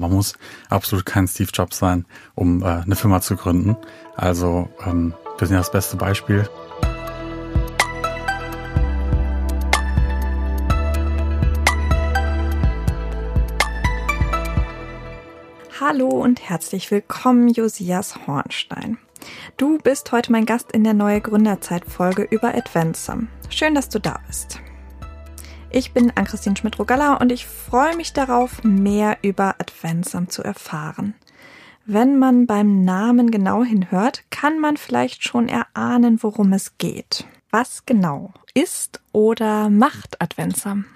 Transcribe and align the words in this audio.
Man 0.00 0.12
muss 0.12 0.34
absolut 0.68 1.04
kein 1.06 1.26
Steve 1.26 1.50
Jobs 1.52 1.76
sein, 1.76 2.06
um 2.36 2.62
äh, 2.62 2.66
eine 2.66 2.94
Firma 2.94 3.20
zu 3.20 3.34
gründen. 3.34 3.76
Also 4.14 4.68
ähm, 4.86 5.12
wir 5.38 5.48
sind 5.48 5.56
ja 5.56 5.60
das 5.60 5.72
beste 5.72 5.96
Beispiel. 5.96 6.48
Hallo 15.80 16.06
und 16.06 16.48
herzlich 16.48 16.92
willkommen, 16.92 17.48
Josias 17.48 18.24
Hornstein. 18.28 18.98
Du 19.56 19.78
bist 19.78 20.12
heute 20.12 20.30
mein 20.30 20.46
Gast 20.46 20.70
in 20.70 20.84
der 20.84 20.94
Neue 20.94 21.20
Gründerzeit-Folge 21.20 22.22
über 22.22 22.54
Advancem. 22.54 23.26
Schön, 23.50 23.74
dass 23.74 23.88
du 23.88 23.98
da 23.98 24.20
bist. 24.28 24.60
Ich 25.70 25.92
bin 25.92 26.10
Ann-Christine 26.14 26.56
Schmidt-Rogalla 26.56 27.14
und 27.14 27.30
ich 27.30 27.46
freue 27.46 27.94
mich 27.94 28.14
darauf, 28.14 28.64
mehr 28.64 29.18
über 29.22 29.56
Advancem 29.58 30.30
zu 30.30 30.42
erfahren. 30.42 31.14
Wenn 31.84 32.18
man 32.18 32.46
beim 32.46 32.84
Namen 32.84 33.30
genau 33.30 33.62
hinhört, 33.62 34.22
kann 34.30 34.60
man 34.60 34.78
vielleicht 34.78 35.24
schon 35.24 35.48
erahnen, 35.48 36.22
worum 36.22 36.54
es 36.54 36.78
geht. 36.78 37.26
Was 37.50 37.84
genau 37.84 38.32
ist 38.54 39.00
oder 39.12 39.68
macht 39.68 40.20
Adventsam? 40.22 40.86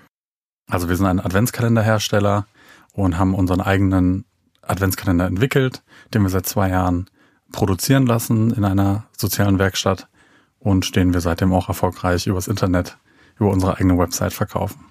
Also 0.71 0.89
wir 0.89 0.97
sind 0.97 1.07
ein 1.07 1.21
Adventskalenderhersteller 1.21 2.47
und 2.93 3.19
haben 3.19 3.35
unseren 3.35 3.61
eigenen 3.61 4.25
Adventskalender 4.63 5.27
entwickelt, 5.27 5.83
den 6.15 6.23
wir 6.23 6.31
seit 6.31 6.47
zwei 6.47 6.71
Jahren 6.71 7.11
produzieren 7.53 8.07
lassen 8.07 8.53
in 8.53 8.65
einer 8.65 9.05
sozialen 9.17 9.59
Werkstatt 9.59 10.09
und 10.59 10.87
stehen 10.87 11.13
wir 11.13 11.21
seitdem 11.21 11.53
auch 11.53 11.69
erfolgreich 11.69 12.27
übers 12.27 12.49
Internet 12.49 12.97
über 13.39 13.51
unsere 13.51 13.77
eigene 13.77 13.99
Website 13.99 14.33
verkaufen. 14.33 14.85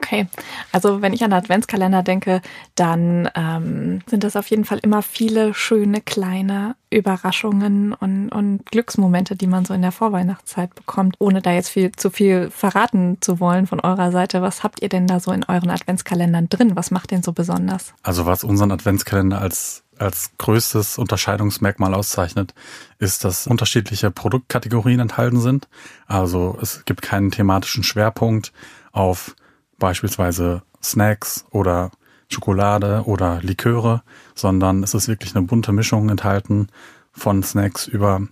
Okay, 0.00 0.28
also 0.70 1.02
wenn 1.02 1.12
ich 1.12 1.24
an 1.24 1.32
Adventskalender 1.32 2.04
denke, 2.04 2.40
dann 2.76 3.28
ähm, 3.34 4.00
sind 4.06 4.22
das 4.22 4.36
auf 4.36 4.48
jeden 4.48 4.64
Fall 4.64 4.78
immer 4.82 5.02
viele 5.02 5.54
schöne 5.54 6.00
kleine 6.00 6.76
Überraschungen 6.90 7.92
und, 7.94 8.28
und 8.30 8.64
Glücksmomente, 8.66 9.34
die 9.34 9.48
man 9.48 9.64
so 9.64 9.74
in 9.74 9.82
der 9.82 9.90
Vorweihnachtszeit 9.90 10.74
bekommt, 10.74 11.16
ohne 11.18 11.42
da 11.42 11.52
jetzt 11.52 11.70
viel 11.70 11.90
zu 11.92 12.10
viel 12.10 12.48
verraten 12.50 13.18
zu 13.20 13.40
wollen 13.40 13.66
von 13.66 13.80
eurer 13.80 14.12
Seite. 14.12 14.40
Was 14.40 14.62
habt 14.62 14.80
ihr 14.82 14.88
denn 14.88 15.08
da 15.08 15.18
so 15.18 15.32
in 15.32 15.44
euren 15.44 15.70
Adventskalendern 15.70 16.48
drin? 16.48 16.76
Was 16.76 16.92
macht 16.92 17.10
den 17.10 17.22
so 17.24 17.32
besonders? 17.32 17.92
Also 18.04 18.24
was 18.24 18.44
unseren 18.44 18.70
Adventskalender 18.70 19.40
als 19.40 19.82
als 19.98 20.32
größtes 20.38 20.98
Unterscheidungsmerkmal 20.98 21.94
auszeichnet, 21.94 22.54
ist, 22.98 23.24
dass 23.24 23.46
unterschiedliche 23.46 24.10
Produktkategorien 24.10 25.00
enthalten 25.00 25.40
sind. 25.40 25.68
Also 26.06 26.58
es 26.60 26.84
gibt 26.84 27.02
keinen 27.02 27.30
thematischen 27.30 27.82
Schwerpunkt 27.82 28.52
auf 28.92 29.34
beispielsweise 29.78 30.62
Snacks 30.82 31.44
oder 31.50 31.90
Schokolade 32.28 33.02
oder 33.06 33.40
Liköre, 33.42 34.02
sondern 34.34 34.82
es 34.82 34.94
ist 34.94 35.08
wirklich 35.08 35.34
eine 35.34 35.46
bunte 35.46 35.72
Mischung 35.72 36.08
enthalten 36.10 36.68
von 37.12 37.42
Snacks 37.42 37.86
über 37.86 38.22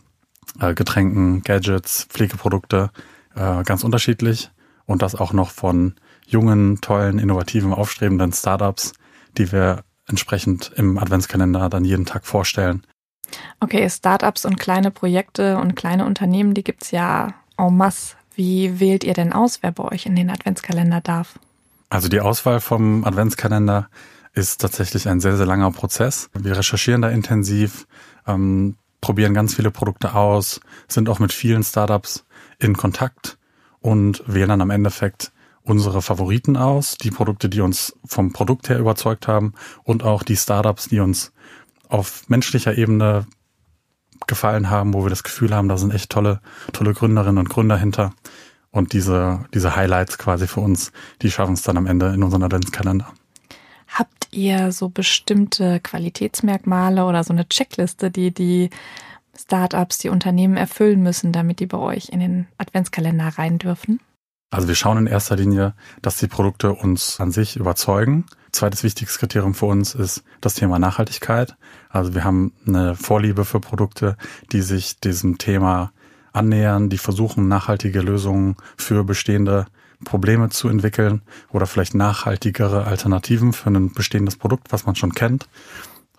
äh, 0.61 0.75
Getränken, 0.75 1.43
Gadgets, 1.43 2.05
Pflegeprodukte, 2.11 2.91
äh, 3.35 3.63
ganz 3.65 3.85
unterschiedlich 3.85 4.51
und 4.85 5.03
das 5.03 5.15
auch 5.15 5.33
noch 5.33 5.51
von 5.51 5.95
jungen, 6.27 6.81
tollen, 6.81 7.19
innovativen, 7.19 7.73
aufstrebenden 7.73 8.33
Startups, 8.33 8.93
die 9.39 9.53
wir 9.53 9.85
entsprechend 10.07 10.73
im 10.77 10.99
Adventskalender 10.99 11.69
dann 11.69 11.85
jeden 11.85 12.07
Tag 12.07 12.27
vorstellen. 12.27 12.85
Okay, 13.61 13.89
Startups 13.91 14.45
und 14.45 14.57
kleine 14.59 14.91
Projekte 14.91 15.59
und 15.59 15.75
kleine 15.75 16.05
Unternehmen, 16.05 16.55
die 16.55 16.65
gibt's 16.65 16.91
ja 16.91 17.35
en 17.59 17.77
masse. 17.77 18.17
Wie 18.35 18.81
wählt 18.81 19.03
ihr 19.03 19.15
denn 19.15 19.33
aus, 19.33 19.63
wer 19.63 19.73
bei 19.73 19.85
euch 19.85 20.07
in 20.07 20.15
den 20.15 20.31
Adventskalender 20.31 21.01
darf? 21.01 21.39
Also 21.89 22.09
die 22.09 22.21
Auswahl 22.21 22.61
vom 22.61 23.05
Adventskalender 23.05 23.89
ist 24.35 24.61
tatsächlich 24.61 25.09
ein 25.09 25.21
sehr, 25.21 25.37
sehr 25.37 25.47
langer 25.47 25.71
Prozess. 25.71 26.29
Wir 26.35 26.57
recherchieren 26.57 27.01
da 27.01 27.09
intensiv, 27.09 27.87
ähm, 28.27 28.77
probieren 29.01 29.33
ganz 29.33 29.55
viele 29.55 29.71
Produkte 29.71 30.15
aus, 30.15 30.61
sind 30.89 31.09
auch 31.09 31.19
mit 31.19 31.33
vielen 31.33 31.63
Startups 31.63 32.27
in 32.59 32.77
Kontakt 32.77 33.39
und 33.81 34.23
wählen 34.27 34.51
dann 34.51 34.61
am 34.61 34.71
Endeffekt 34.71 35.33
unsere 35.67 36.01
Favoriten 36.01 36.57
aus, 36.57 36.97
die 36.97 37.11
Produkte, 37.11 37.49
die 37.49 37.61
uns 37.61 37.95
vom 38.05 38.33
Produkt 38.33 38.69
her 38.69 38.79
überzeugt 38.79 39.27
haben 39.29 39.53
und 39.83 40.05
auch 40.05 40.23
die 40.23 40.37
Startups, 40.37 40.89
die 40.89 41.01
uns 41.01 41.33
auf 41.89 42.29
menschlicher 42.29 42.79
Ebene 42.79 43.27
gefallen 44.27 44.71
haben, 44.71 44.95
wo 44.95 45.05
wir 45.05 45.11
das 45.11 45.25
Gefühl 45.25 45.55
haben, 45.55 45.69
da 45.69 45.77
sind 45.77 45.93
echt 45.93 46.11
tolle, 46.11 46.41
tolle 46.73 46.95
Gründerinnen 46.95 47.39
und 47.39 47.51
Gründer 47.51 47.77
hinter. 47.77 48.13
Und 48.71 48.93
diese, 48.93 49.45
diese 49.55 49.77
Highlights 49.77 50.19
quasi 50.19 50.47
für 50.47 50.61
uns, 50.61 50.93
die 51.23 51.31
schaffen 51.31 51.55
es 51.55 51.63
dann 51.63 51.77
am 51.77 51.87
Ende 51.87 52.13
in 52.13 52.23
unseren 52.23 52.43
Adventskalender. 52.43 53.13
Habt 53.89 54.29
ihr 54.33 54.73
so 54.73 54.89
bestimmte 54.89 55.81
Qualitätsmerkmale 55.81 57.05
oder 57.05 57.25
so 57.25 57.33
eine 57.33 57.49
Checkliste, 57.49 58.11
die 58.11 58.33
die 58.33 58.71
Startups, 59.39 59.99
die 59.99 60.09
Unternehmen 60.09 60.57
erfüllen 60.57 61.03
müssen, 61.03 61.33
damit 61.33 61.61
die 61.61 61.67
bei 61.67 61.79
euch 61.79 62.09
in 62.11 62.21
den 62.21 62.47
Adventskalender 62.59 63.29
rein 63.39 63.59
dürfen? 63.59 64.01
Also 64.51 64.69
wir 64.69 64.75
schauen 64.75 64.99
in 64.99 65.07
erster 65.07 65.37
Linie, 65.37 65.75
dass 66.03 66.19
die 66.19 66.29
Produkte 66.29 66.73
uns 66.73 67.19
an 67.21 67.33
sich 67.33 67.57
überzeugen. 67.57 68.27
Zweites 68.53 68.85
wichtiges 68.85 69.19
Kriterium 69.19 69.55
für 69.55 69.67
uns 69.67 69.95
ist 69.95 70.23
das 70.41 70.55
Thema 70.55 70.79
Nachhaltigkeit. 70.79 71.57
Also 71.91 72.15
wir 72.15 72.25
haben 72.25 72.53
eine 72.67 72.95
Vorliebe 72.95 73.45
für 73.45 73.61
Produkte, 73.61 74.17
die 74.53 74.63
sich 74.63 75.01
diesem 75.01 75.39
Thema 75.39 75.93
annähern, 76.33 76.89
die 76.89 76.99
versuchen, 76.99 77.49
nachhaltige 77.49 78.01
Lösungen 78.01 78.57
für 78.77 79.05
bestehende 79.05 79.67
Probleme 80.05 80.51
zu 80.51 80.69
entwickeln 80.69 81.23
oder 81.51 81.67
vielleicht 81.67 81.95
nachhaltigere 81.95 82.85
Alternativen 82.85 83.53
für 83.53 83.71
ein 83.71 83.93
bestehendes 83.93 84.37
Produkt, 84.37 84.73
was 84.73 84.87
man 84.87 84.95
schon 84.95 85.15
kennt, 85.15 85.49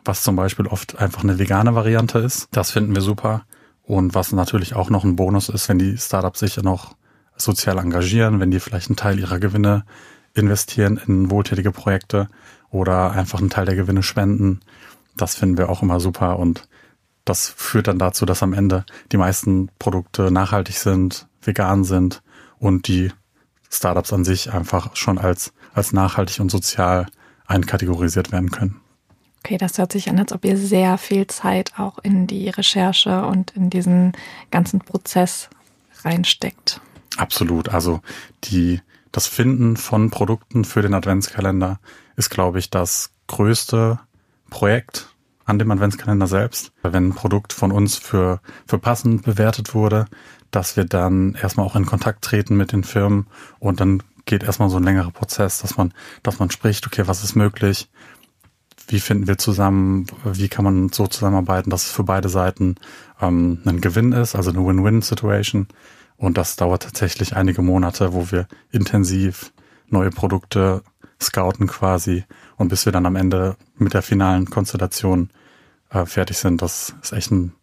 was 0.03 0.23
zum 0.23 0.35
Beispiel 0.35 0.67
oft 0.67 0.97
einfach 0.97 1.23
eine 1.23 1.39
vegane 1.39 1.75
Variante 1.75 2.19
ist. 2.19 2.49
Das 2.51 2.71
finden 2.71 2.95
wir 2.95 3.01
super. 3.01 3.43
Und 3.83 4.15
was 4.15 4.33
natürlich 4.33 4.75
auch 4.75 4.89
noch 4.89 5.05
ein 5.05 5.15
Bonus 5.15 5.47
ist, 5.47 5.69
wenn 5.69 5.79
die 5.79 5.97
Startups 5.97 6.39
sich 6.39 6.57
noch 6.57 6.95
sozial 7.37 7.77
engagieren, 7.77 8.39
wenn 8.39 8.51
die 8.51 8.59
vielleicht 8.59 8.89
einen 8.89 8.97
Teil 8.97 9.19
ihrer 9.19 9.39
Gewinne 9.39 9.85
investieren 10.33 10.99
in 11.05 11.31
wohltätige 11.31 11.71
Projekte 11.71 12.27
oder 12.69 13.11
einfach 13.11 13.39
einen 13.39 13.49
Teil 13.49 13.65
der 13.65 13.75
Gewinne 13.75 14.03
spenden. 14.03 14.59
Das 15.15 15.35
finden 15.35 15.57
wir 15.57 15.69
auch 15.69 15.81
immer 15.81 15.99
super 15.99 16.39
und 16.39 16.67
das 17.25 17.49
führt 17.49 17.87
dann 17.87 17.99
dazu, 17.99 18.25
dass 18.25 18.43
am 18.43 18.53
Ende 18.53 18.85
die 19.11 19.17
meisten 19.17 19.69
Produkte 19.79 20.31
nachhaltig 20.31 20.77
sind, 20.77 21.27
vegan 21.41 21.83
sind 21.83 22.21
und 22.59 22.87
die 22.87 23.11
Startups 23.69 24.13
an 24.13 24.23
sich 24.23 24.53
einfach 24.53 24.95
schon 24.95 25.17
als, 25.17 25.53
als 25.73 25.91
nachhaltig 25.91 26.39
und 26.39 26.49
sozial 26.49 27.07
einkategorisiert 27.45 28.31
werden 28.31 28.51
können. 28.51 28.79
Okay, 29.43 29.57
das 29.57 29.77
hört 29.77 29.91
sich 29.91 30.09
an, 30.09 30.19
als 30.19 30.33
ob 30.33 30.43
ihr 30.45 30.57
sehr 30.57 30.97
viel 30.97 31.27
Zeit 31.27 31.73
auch 31.77 31.99
in 31.99 32.27
die 32.27 32.49
Recherche 32.49 33.25
und 33.25 33.51
in 33.51 33.69
diesen 33.69 34.13
ganzen 34.51 34.79
Prozess 34.79 35.49
reinsteckt. 36.03 36.81
Absolut. 37.17 37.69
Also 37.69 38.01
die, 38.45 38.81
das 39.11 39.27
Finden 39.27 39.75
von 39.75 40.09
Produkten 40.09 40.63
für 40.63 40.81
den 40.81 40.93
Adventskalender 40.93 41.79
ist, 42.15 42.29
glaube 42.29 42.59
ich, 42.59 42.69
das 42.69 43.11
größte 43.27 43.99
Projekt 44.49 45.09
an 45.45 45.59
dem 45.59 45.71
Adventskalender 45.71 46.27
selbst. 46.27 46.71
Wenn 46.83 47.09
ein 47.09 47.15
Produkt 47.15 47.53
von 47.53 47.71
uns 47.71 47.95
für, 47.95 48.41
für 48.67 48.77
passend 48.77 49.23
bewertet 49.23 49.73
wurde, 49.73 50.05
dass 50.51 50.77
wir 50.77 50.85
dann 50.85 51.35
erstmal 51.35 51.65
auch 51.65 51.75
in 51.75 51.85
Kontakt 51.85 52.23
treten 52.23 52.55
mit 52.55 52.71
den 52.71 52.83
Firmen 52.83 53.27
und 53.59 53.79
dann 53.79 54.03
geht 54.25 54.43
erstmal 54.43 54.69
so 54.69 54.77
ein 54.77 54.83
längerer 54.83 55.11
Prozess, 55.11 55.59
dass 55.59 55.77
man, 55.77 55.93
dass 56.21 56.39
man 56.39 56.51
spricht, 56.51 56.85
okay, 56.85 57.03
was 57.07 57.23
ist 57.23 57.35
möglich? 57.35 57.89
Wie 58.89 58.99
finden 58.99 59.27
wir 59.27 59.37
zusammen? 59.37 60.07
Wie 60.23 60.49
kann 60.49 60.65
man 60.65 60.89
so 60.89 61.07
zusammenarbeiten, 61.07 61.69
dass 61.69 61.85
es 61.85 61.91
für 61.91 62.03
beide 62.03 62.29
Seiten 62.29 62.75
ähm, 63.21 63.59
ein 63.65 63.81
Gewinn 63.81 64.11
ist, 64.11 64.35
also 64.35 64.49
eine 64.49 64.65
Win-Win-Situation? 64.65 65.67
Und 66.17 66.37
das 66.37 66.55
dauert 66.55 66.83
tatsächlich 66.83 67.35
einige 67.35 67.61
Monate, 67.61 68.13
wo 68.13 68.31
wir 68.31 68.47
intensiv 68.71 69.53
neue 69.87 70.09
Produkte 70.09 70.83
scouten 71.21 71.67
quasi 71.67 72.25
und 72.57 72.69
bis 72.69 72.85
wir 72.85 72.91
dann 72.91 73.05
am 73.05 73.15
Ende 73.15 73.55
mit 73.77 73.93
der 73.93 74.01
finalen 74.01 74.49
Konstellation 74.49 75.29
äh, 75.89 76.05
fertig 76.05 76.37
sind. 76.37 76.61
Das 76.61 76.95
ist 77.01 77.13
echt 77.13 77.31
ein 77.31 77.53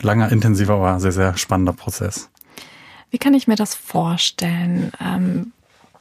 langer, 0.00 0.30
intensiver, 0.30 0.74
aber 0.74 1.00
sehr, 1.00 1.12
sehr 1.12 1.36
spannender 1.36 1.72
Prozess. 1.72 2.30
Wie 3.10 3.18
kann 3.18 3.34
ich 3.34 3.48
mir 3.48 3.56
das 3.56 3.74
vorstellen? 3.74 4.92
Ähm, 5.00 5.52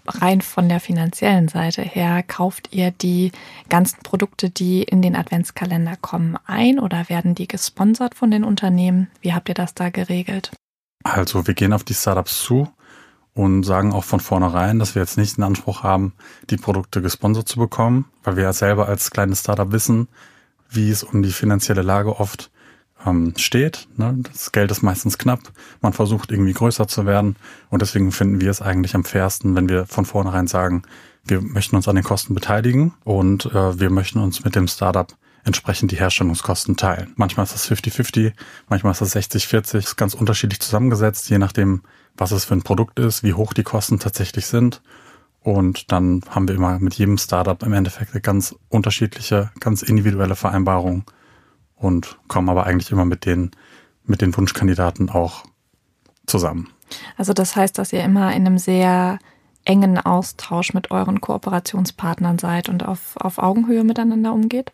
rein 0.06 0.42
von 0.42 0.69
der 0.69 0.80
finanziellen 0.80 1.48
Seite 1.48 1.81
her, 1.81 2.24
kauft 2.24 2.69
ihr 2.72 2.92
die 2.92 3.31
ganzen 3.69 4.00
Produkte, 4.01 4.50
die 4.50 4.84
in 4.84 5.01
den 5.01 5.16
Adventskalender 5.16 5.95
kommen, 6.01 6.38
ein 6.45 6.80
oder 6.80 7.10
werden 7.10 7.36
die 7.36 7.48
gesponsert 7.48 8.16
von 8.16 8.31
den 8.31 8.44
Unternehmen? 8.44 9.07
Wie 9.22 9.34
habt 9.34 9.50
ihr 9.50 9.56
das 9.56 9.74
da 9.74 9.89
geregelt? 9.89 10.51
Also 11.04 11.48
wir 11.48 11.54
gehen 11.54 11.74
auf 11.74 11.84
die 11.84 11.94
Startups 11.94 12.42
zu 12.42 12.69
und 13.34 13.63
sagen 13.63 13.94
auch 13.94 14.04
von 14.04 14.19
vornherein, 14.19 14.80
dass 14.80 14.96
wir 14.96 15.01
jetzt 15.01 15.18
nicht 15.18 15.38
den 15.38 15.44
Anspruch 15.44 15.84
haben, 15.84 16.13
die 16.50 16.57
Produkte 16.57 17.01
gesponsert 17.01 17.48
zu 17.48 17.60
bekommen, 17.60 18.06
weil 18.24 18.36
wir 18.36 18.44
ja 18.44 18.54
selber 18.54 18.88
als 18.88 19.12
kleines 19.12 19.40
Startup 19.40 19.72
wissen, 19.72 20.10
wie 20.69 20.90
es 20.90 21.04
um 21.04 21.24
die 21.24 21.31
finanzielle 21.31 21.81
Lage 21.81 22.19
oft 22.19 22.51
ähm, 23.06 23.34
steht. 23.38 23.88
Ne? 23.96 24.18
Das 24.24 24.51
Geld 24.51 24.72
ist 24.72 24.81
meistens 24.81 25.18
knapp. 25.18 25.40
Man 25.81 25.94
versucht 25.94 26.31
irgendwie 26.31 26.54
größer 26.54 26.88
zu 26.88 27.06
werden. 27.06 27.38
Und 27.69 27.81
deswegen 27.81 28.12
finden 28.12 28.42
wir 28.42 28.51
es 28.51 28.62
eigentlich 28.62 28.96
am 28.96 29.06
fairsten, 29.06 29.56
wenn 29.56 29.69
wir 29.69 29.86
von 29.86 30.06
vornherein 30.06 30.48
sagen, 30.48 30.84
wir 31.24 31.42
möchten 31.42 31.75
uns 31.75 31.88
an 31.88 31.96
den 31.96 32.04
Kosten 32.04 32.34
beteiligen 32.34 32.94
und 33.04 33.46
äh, 33.48 33.80
wir 33.80 33.90
möchten 33.90 34.19
uns 34.19 34.44
mit 34.44 34.56
dem 34.56 34.68
Startup 34.68 35.13
entsprechend 35.44 35.91
die 35.91 35.97
Herstellungskosten 35.97 36.77
teilen. 36.77 37.13
Manchmal 37.15 37.45
ist 37.45 37.53
das 37.53 37.69
50-50, 37.69 38.33
manchmal 38.68 38.91
ist 38.91 39.01
das 39.01 39.15
60-40, 39.15 39.77
ist 39.77 39.95
ganz 39.95 40.13
unterschiedlich 40.13 40.59
zusammengesetzt, 40.59 41.30
je 41.30 41.38
nachdem, 41.38 41.83
was 42.18 42.31
es 42.31 42.45
für 42.45 42.53
ein 42.53 42.63
Produkt 42.63 43.00
ist, 43.00 43.24
wie 43.24 43.33
hoch 43.33 43.53
die 43.53 43.63
Kosten 43.63 44.00
tatsächlich 44.00 44.45
sind. 44.47 44.81
Und 45.41 45.91
dann 45.91 46.21
haben 46.30 46.47
wir 46.47 46.56
immer 46.56 46.80
mit 46.80 46.95
jedem 46.95 47.18
Startup 47.18 47.62
im 47.63 47.74
Endeffekt 47.74 48.12
eine 48.12 48.21
ganz 48.21 48.56
unterschiedliche, 48.68 49.51
ganz 49.59 49.81
individuelle 49.81 50.36
Vereinbarung 50.36 51.06
und 51.75 52.18
kommen 52.27 52.50
aber 52.50 52.65
eigentlich 52.65 52.91
immer 52.91 53.06
mit 53.06 53.25
den, 53.25 53.51
mit 54.03 54.21
den 54.21 54.36
Wunschkandidaten 54.36 55.09
auch 55.09 55.45
zusammen. 56.27 56.69
Also 57.18 57.33
das 57.33 57.56
heißt, 57.56 57.77
dass 57.77 57.94
ihr 57.94 58.03
immer 58.03 58.33
in 58.36 58.45
einem 58.45 58.57
sehr 58.57 59.19
engen 59.65 59.97
Austausch 59.97 60.74
mit 60.74 60.91
euren 60.91 61.21
Kooperationspartnern 61.21 62.39
seid 62.39 62.69
und 62.69 62.86
auf, 62.86 63.15
auf 63.18 63.38
Augenhöhe 63.38 63.83
miteinander 63.83 64.33
umgeht? 64.33 64.71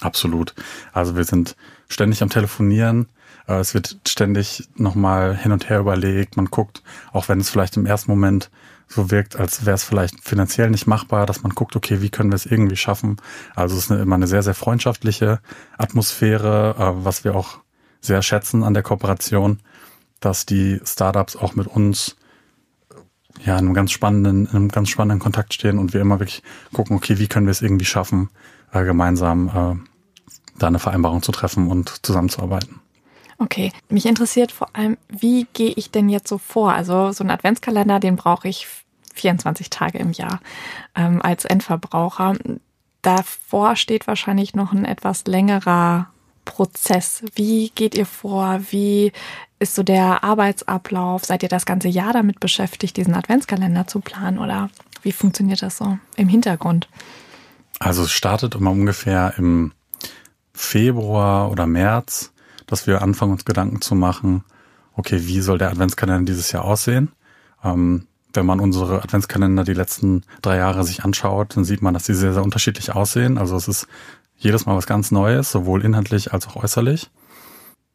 Absolut. 0.00 0.54
Also 0.92 1.16
wir 1.16 1.24
sind 1.24 1.56
ständig 1.88 2.22
am 2.22 2.30
Telefonieren. 2.30 3.08
Äh, 3.46 3.58
es 3.58 3.74
wird 3.74 3.98
ständig 4.06 4.68
nochmal 4.76 5.36
hin 5.36 5.52
und 5.52 5.68
her 5.68 5.80
überlegt. 5.80 6.36
Man 6.36 6.46
guckt, 6.46 6.82
auch 7.12 7.28
wenn 7.28 7.40
es 7.40 7.50
vielleicht 7.50 7.76
im 7.76 7.86
ersten 7.86 8.10
Moment 8.10 8.50
so 8.86 9.10
wirkt, 9.10 9.36
als 9.36 9.66
wäre 9.66 9.74
es 9.74 9.84
vielleicht 9.84 10.24
finanziell 10.24 10.70
nicht 10.70 10.86
machbar, 10.86 11.26
dass 11.26 11.42
man 11.42 11.52
guckt, 11.52 11.76
okay, 11.76 12.00
wie 12.00 12.08
können 12.08 12.30
wir 12.30 12.36
es 12.36 12.46
irgendwie 12.46 12.76
schaffen. 12.76 13.16
Also 13.54 13.76
es 13.76 13.90
ist 13.90 13.90
immer 13.90 14.14
eine 14.14 14.26
sehr, 14.26 14.42
sehr 14.42 14.54
freundschaftliche 14.54 15.40
Atmosphäre, 15.76 16.74
äh, 16.78 17.04
was 17.04 17.24
wir 17.24 17.34
auch 17.34 17.58
sehr 18.00 18.22
schätzen 18.22 18.62
an 18.62 18.74
der 18.74 18.82
Kooperation, 18.82 19.58
dass 20.20 20.46
die 20.46 20.80
Startups 20.84 21.36
auch 21.36 21.54
mit 21.54 21.66
uns 21.66 22.16
ja, 23.44 23.54
in 23.54 23.66
einem 23.66 23.74
ganz 23.74 23.92
spannenden, 23.92 24.46
in 24.46 24.56
einem 24.56 24.68
ganz 24.68 24.88
spannenden 24.88 25.20
Kontakt 25.20 25.54
stehen 25.54 25.78
und 25.78 25.92
wir 25.92 26.00
immer 26.00 26.18
wirklich 26.18 26.42
gucken, 26.72 26.96
okay, 26.96 27.18
wie 27.18 27.28
können 27.28 27.46
wir 27.46 27.52
es 27.52 27.62
irgendwie 27.62 27.84
schaffen, 27.84 28.30
äh, 28.72 28.84
gemeinsam 28.84 29.48
äh, 29.48 30.58
da 30.58 30.66
eine 30.66 30.78
Vereinbarung 30.78 31.22
zu 31.22 31.32
treffen 31.32 31.70
und 31.70 32.04
zusammenzuarbeiten. 32.04 32.80
Okay, 33.38 33.72
mich 33.88 34.06
interessiert 34.06 34.50
vor 34.50 34.68
allem, 34.72 34.98
wie 35.08 35.46
gehe 35.52 35.70
ich 35.70 35.92
denn 35.92 36.08
jetzt 36.08 36.28
so 36.28 36.38
vor? 36.38 36.72
Also 36.72 37.12
so 37.12 37.22
ein 37.22 37.30
Adventskalender, 37.30 38.00
den 38.00 38.16
brauche 38.16 38.48
ich 38.48 38.66
24 39.14 39.70
Tage 39.70 39.98
im 39.98 40.12
Jahr 40.12 40.40
ähm, 40.96 41.22
als 41.22 41.44
Endverbraucher. 41.44 42.34
Davor 43.02 43.76
steht 43.76 44.08
wahrscheinlich 44.08 44.54
noch 44.54 44.72
ein 44.72 44.84
etwas 44.84 45.24
längerer 45.26 46.08
Prozess. 46.44 47.22
Wie 47.34 47.70
geht 47.70 47.94
ihr 47.94 48.06
vor? 48.06 48.60
Wie 48.70 49.12
ist 49.60 49.76
so 49.76 49.84
der 49.84 50.24
Arbeitsablauf? 50.24 51.24
Seid 51.24 51.44
ihr 51.44 51.48
das 51.48 51.66
ganze 51.66 51.88
Jahr 51.88 52.12
damit 52.12 52.40
beschäftigt, 52.40 52.96
diesen 52.96 53.14
Adventskalender 53.14 53.86
zu 53.86 54.00
planen 54.00 54.38
oder 54.38 54.70
wie 55.02 55.12
funktioniert 55.12 55.62
das 55.62 55.78
so 55.78 55.98
im 56.16 56.28
Hintergrund? 56.28 56.88
Also 57.78 58.02
es 58.02 58.10
startet 58.10 58.54
immer 58.54 58.70
ungefähr 58.70 59.34
im 59.36 59.72
Februar 60.52 61.50
oder 61.50 61.66
März, 61.66 62.32
dass 62.66 62.86
wir 62.86 63.02
anfangen 63.02 63.32
uns 63.32 63.44
Gedanken 63.44 63.80
zu 63.80 63.94
machen, 63.94 64.44
okay, 64.94 65.26
wie 65.26 65.40
soll 65.40 65.58
der 65.58 65.70
Adventskalender 65.70 66.26
dieses 66.26 66.50
Jahr 66.52 66.64
aussehen? 66.64 67.12
Ähm, 67.62 68.06
wenn 68.34 68.44
man 68.44 68.60
unsere 68.60 69.02
Adventskalender 69.02 69.64
die 69.64 69.74
letzten 69.74 70.22
drei 70.42 70.56
Jahre 70.56 70.84
sich 70.84 71.04
anschaut, 71.04 71.56
dann 71.56 71.64
sieht 71.64 71.82
man, 71.82 71.94
dass 71.94 72.06
sie 72.06 72.14
sehr, 72.14 72.34
sehr 72.34 72.42
unterschiedlich 72.42 72.94
aussehen. 72.94 73.38
Also 73.38 73.56
es 73.56 73.68
ist 73.68 73.86
jedes 74.36 74.66
Mal 74.66 74.76
was 74.76 74.86
ganz 74.86 75.10
Neues, 75.10 75.50
sowohl 75.50 75.84
inhaltlich 75.84 76.32
als 76.32 76.46
auch 76.46 76.56
äußerlich. 76.56 77.10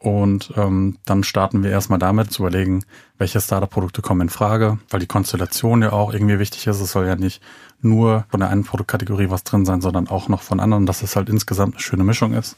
Und 0.04 0.52
ähm, 0.58 0.98
dann 1.06 1.24
starten 1.24 1.64
wir 1.64 1.72
erstmal 1.72 1.98
damit 1.98 2.30
zu 2.30 2.44
überlegen, 2.44 2.84
welche 3.18 3.40
Startup-Produkte 3.40 4.02
kommen 4.02 4.20
in 4.20 4.30
Frage, 4.30 4.78
weil 4.90 5.00
die 5.00 5.08
Konstellation 5.08 5.82
ja 5.82 5.94
auch 5.94 6.12
irgendwie 6.12 6.40
wichtig 6.40 6.68
ist. 6.68 6.82
Es 6.82 6.92
soll 6.92 7.08
ja 7.08 7.16
nicht 7.16 7.42
nur 7.80 8.26
von 8.30 8.42
der 8.42 8.50
einen 8.50 8.66
Produktkategorie 8.66 9.30
was 9.30 9.46
drin 9.46 9.64
sein, 9.64 9.80
sondern 9.80 10.10
auch 10.10 10.28
noch 10.28 10.42
von 10.42 10.60
anderen, 10.60 10.86
dass 10.86 11.04
es 11.04 11.16
halt 11.16 11.30
insgesamt 11.30 11.76
eine 11.76 11.82
schöne 11.82 12.04
Mischung 12.04 12.34
ist. 12.34 12.58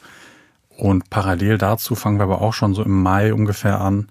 Und 0.75 1.11
parallel 1.11 1.59
dazu 1.59 1.93
fangen 1.93 2.17
wir 2.17 2.23
aber 2.23 2.41
auch 2.41 2.53
schon 2.53 2.73
so 2.73 2.81
im 2.81 3.03
Mai 3.03 3.31
ungefähr 3.31 3.79
an, 3.79 4.07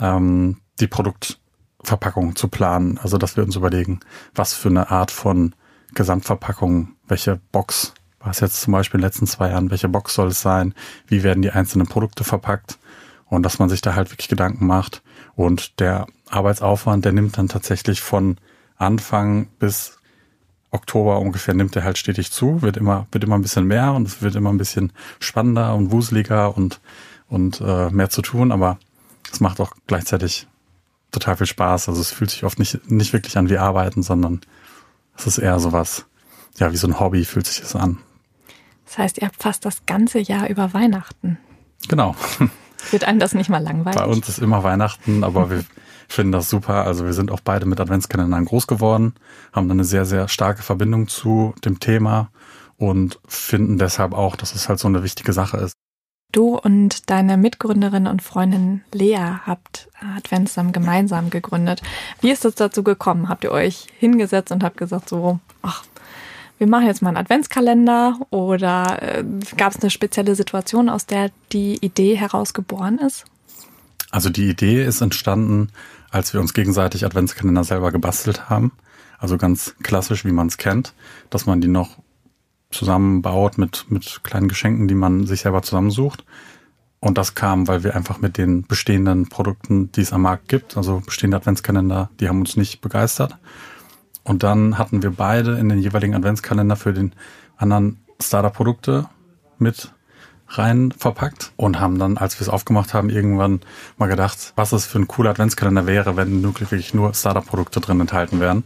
ähm, 0.00 0.56
die 0.80 0.86
Produktverpackung 0.86 2.36
zu 2.36 2.48
planen. 2.48 2.96
Also 3.02 3.18
dass 3.18 3.36
wir 3.36 3.44
uns 3.44 3.56
überlegen, 3.56 4.00
was 4.34 4.54
für 4.54 4.70
eine 4.70 4.90
Art 4.90 5.10
von 5.10 5.54
Gesamtverpackung, 5.92 6.94
welche 7.06 7.38
Box 7.52 7.92
was 8.26 8.40
jetzt 8.40 8.60
zum 8.60 8.72
Beispiel 8.72 8.98
in 8.98 9.02
den 9.02 9.08
letzten 9.08 9.26
zwei 9.26 9.50
Jahren, 9.50 9.70
welche 9.70 9.88
Box 9.88 10.14
soll 10.14 10.28
es 10.28 10.42
sein, 10.42 10.74
wie 11.06 11.22
werden 11.22 11.42
die 11.42 11.50
einzelnen 11.50 11.86
Produkte 11.86 12.24
verpackt 12.24 12.78
und 13.26 13.42
dass 13.42 13.58
man 13.58 13.68
sich 13.68 13.80
da 13.80 13.94
halt 13.94 14.10
wirklich 14.10 14.28
Gedanken 14.28 14.66
macht. 14.66 15.02
Und 15.34 15.80
der 15.80 16.06
Arbeitsaufwand, 16.28 17.04
der 17.04 17.12
nimmt 17.12 17.38
dann 17.38 17.48
tatsächlich 17.48 18.00
von 18.00 18.36
Anfang 18.76 19.48
bis 19.58 19.98
Oktober 20.70 21.20
ungefähr 21.20 21.54
nimmt 21.54 21.74
er 21.76 21.84
halt 21.84 21.96
stetig 21.96 22.30
zu, 22.30 22.60
wird 22.62 22.76
immer, 22.76 23.06
wird 23.12 23.24
immer 23.24 23.36
ein 23.36 23.42
bisschen 23.42 23.66
mehr 23.66 23.92
und 23.92 24.06
es 24.06 24.20
wird 24.20 24.34
immer 24.34 24.52
ein 24.52 24.58
bisschen 24.58 24.92
spannender 25.20 25.74
und 25.74 25.90
wuseliger 25.90 26.56
und, 26.56 26.80
und 27.28 27.60
äh, 27.60 27.88
mehr 27.90 28.10
zu 28.10 28.20
tun, 28.20 28.52
aber 28.52 28.78
es 29.32 29.40
macht 29.40 29.60
auch 29.60 29.72
gleichzeitig 29.86 30.46
total 31.10 31.36
viel 31.36 31.46
Spaß. 31.46 31.88
Also 31.88 32.00
es 32.00 32.10
fühlt 32.10 32.30
sich 32.30 32.44
oft 32.44 32.58
nicht, 32.58 32.90
nicht 32.90 33.12
wirklich 33.12 33.38
an 33.38 33.48
wie 33.48 33.58
Arbeiten, 33.58 34.02
sondern 34.02 34.40
es 35.16 35.26
ist 35.26 35.38
eher 35.38 35.58
sowas, 35.60 36.06
ja, 36.58 36.72
wie 36.72 36.76
so 36.76 36.86
ein 36.86 37.00
Hobby 37.00 37.24
fühlt 37.24 37.46
sich 37.46 37.60
das 37.60 37.74
an. 37.74 37.98
Das 38.86 38.98
heißt, 38.98 39.18
ihr 39.18 39.26
habt 39.26 39.42
fast 39.42 39.64
das 39.64 39.84
ganze 39.86 40.18
Jahr 40.18 40.48
über 40.48 40.72
Weihnachten. 40.72 41.38
Genau. 41.88 42.14
Wird 42.90 43.04
einem 43.04 43.18
das 43.18 43.34
nicht 43.34 43.50
mal 43.50 43.62
langweilig? 43.62 44.00
Bei 44.00 44.06
uns 44.06 44.28
ist 44.28 44.38
immer 44.38 44.62
Weihnachten, 44.62 45.24
aber 45.24 45.50
wir 45.50 45.64
finden 46.08 46.32
das 46.32 46.48
super. 46.48 46.84
Also 46.84 47.04
wir 47.04 47.12
sind 47.12 47.30
auch 47.30 47.40
beide 47.40 47.66
mit 47.66 47.80
Adventskalendern 47.80 48.44
groß 48.44 48.66
geworden, 48.66 49.14
haben 49.52 49.70
eine 49.70 49.84
sehr, 49.84 50.04
sehr 50.04 50.28
starke 50.28 50.62
Verbindung 50.62 51.08
zu 51.08 51.54
dem 51.64 51.80
Thema 51.80 52.30
und 52.76 53.18
finden 53.26 53.78
deshalb 53.78 54.12
auch, 54.12 54.36
dass 54.36 54.54
es 54.54 54.68
halt 54.68 54.78
so 54.78 54.88
eine 54.88 55.02
wichtige 55.02 55.32
Sache 55.32 55.56
ist. 55.58 55.74
Du 56.32 56.58
und 56.58 57.08
deine 57.08 57.36
Mitgründerin 57.36 58.06
und 58.06 58.20
Freundin 58.20 58.82
Lea 58.92 59.38
habt 59.46 59.88
Adventsam 60.16 60.72
gemeinsam 60.72 61.30
gegründet. 61.30 61.82
Wie 62.20 62.30
ist 62.30 62.44
es 62.44 62.56
dazu 62.56 62.82
gekommen? 62.82 63.28
Habt 63.28 63.44
ihr 63.44 63.52
euch 63.52 63.86
hingesetzt 63.98 64.52
und 64.52 64.62
habt 64.62 64.76
gesagt 64.76 65.08
so, 65.08 65.38
ach, 65.62 65.84
wir 66.58 66.66
machen 66.66 66.86
jetzt 66.86 67.02
mal 67.02 67.10
einen 67.10 67.18
Adventskalender 67.18 68.18
oder 68.30 68.98
äh, 69.02 69.24
gab 69.56 69.74
es 69.74 69.80
eine 69.80 69.90
spezielle 69.90 70.34
Situation, 70.34 70.88
aus 70.88 71.06
der 71.06 71.30
die 71.52 71.76
Idee 71.80 72.16
herausgeboren 72.16 72.98
ist? 72.98 73.24
Also 74.10 74.30
die 74.30 74.48
Idee 74.48 74.84
ist 74.84 75.00
entstanden, 75.00 75.68
als 76.10 76.32
wir 76.32 76.40
uns 76.40 76.54
gegenseitig 76.54 77.04
Adventskalender 77.04 77.64
selber 77.64 77.92
gebastelt 77.92 78.48
haben. 78.48 78.72
Also 79.18 79.36
ganz 79.36 79.74
klassisch, 79.82 80.24
wie 80.24 80.32
man 80.32 80.46
es 80.46 80.56
kennt, 80.56 80.94
dass 81.30 81.46
man 81.46 81.60
die 81.60 81.68
noch 81.68 81.98
zusammenbaut 82.70 83.58
mit, 83.58 83.86
mit 83.90 84.20
kleinen 84.22 84.48
Geschenken, 84.48 84.88
die 84.88 84.94
man 84.94 85.26
sich 85.26 85.42
selber 85.42 85.62
zusammensucht. 85.62 86.24
Und 87.00 87.18
das 87.18 87.34
kam, 87.34 87.68
weil 87.68 87.84
wir 87.84 87.94
einfach 87.94 88.20
mit 88.20 88.38
den 88.38 88.66
bestehenden 88.66 89.28
Produkten, 89.28 89.92
die 89.92 90.00
es 90.00 90.12
am 90.12 90.22
Markt 90.22 90.48
gibt, 90.48 90.76
also 90.76 91.02
bestehende 91.04 91.36
Adventskalender, 91.36 92.10
die 92.20 92.28
haben 92.28 92.40
uns 92.40 92.56
nicht 92.56 92.80
begeistert. 92.80 93.36
Und 94.26 94.42
dann 94.42 94.76
hatten 94.76 95.04
wir 95.04 95.12
beide 95.12 95.56
in 95.56 95.68
den 95.68 95.78
jeweiligen 95.78 96.16
Adventskalender 96.16 96.74
für 96.74 96.92
den 96.92 97.12
anderen 97.56 98.00
Startup-Produkte 98.20 99.08
mit 99.58 99.92
rein 100.48 100.90
verpackt 100.90 101.52
und 101.54 101.78
haben 101.78 102.00
dann, 102.00 102.18
als 102.18 102.38
wir 102.40 102.42
es 102.42 102.48
aufgemacht 102.48 102.92
haben, 102.92 103.08
irgendwann 103.08 103.60
mal 103.98 104.08
gedacht, 104.08 104.52
was 104.56 104.72
es 104.72 104.84
für 104.84 104.98
ein 104.98 105.06
cooler 105.06 105.30
Adventskalender 105.30 105.86
wäre, 105.86 106.16
wenn 106.16 106.42
wirklich 106.42 106.92
nur 106.92 107.14
Startup-Produkte 107.14 107.80
drin 107.80 108.00
enthalten 108.00 108.40
wären. 108.40 108.64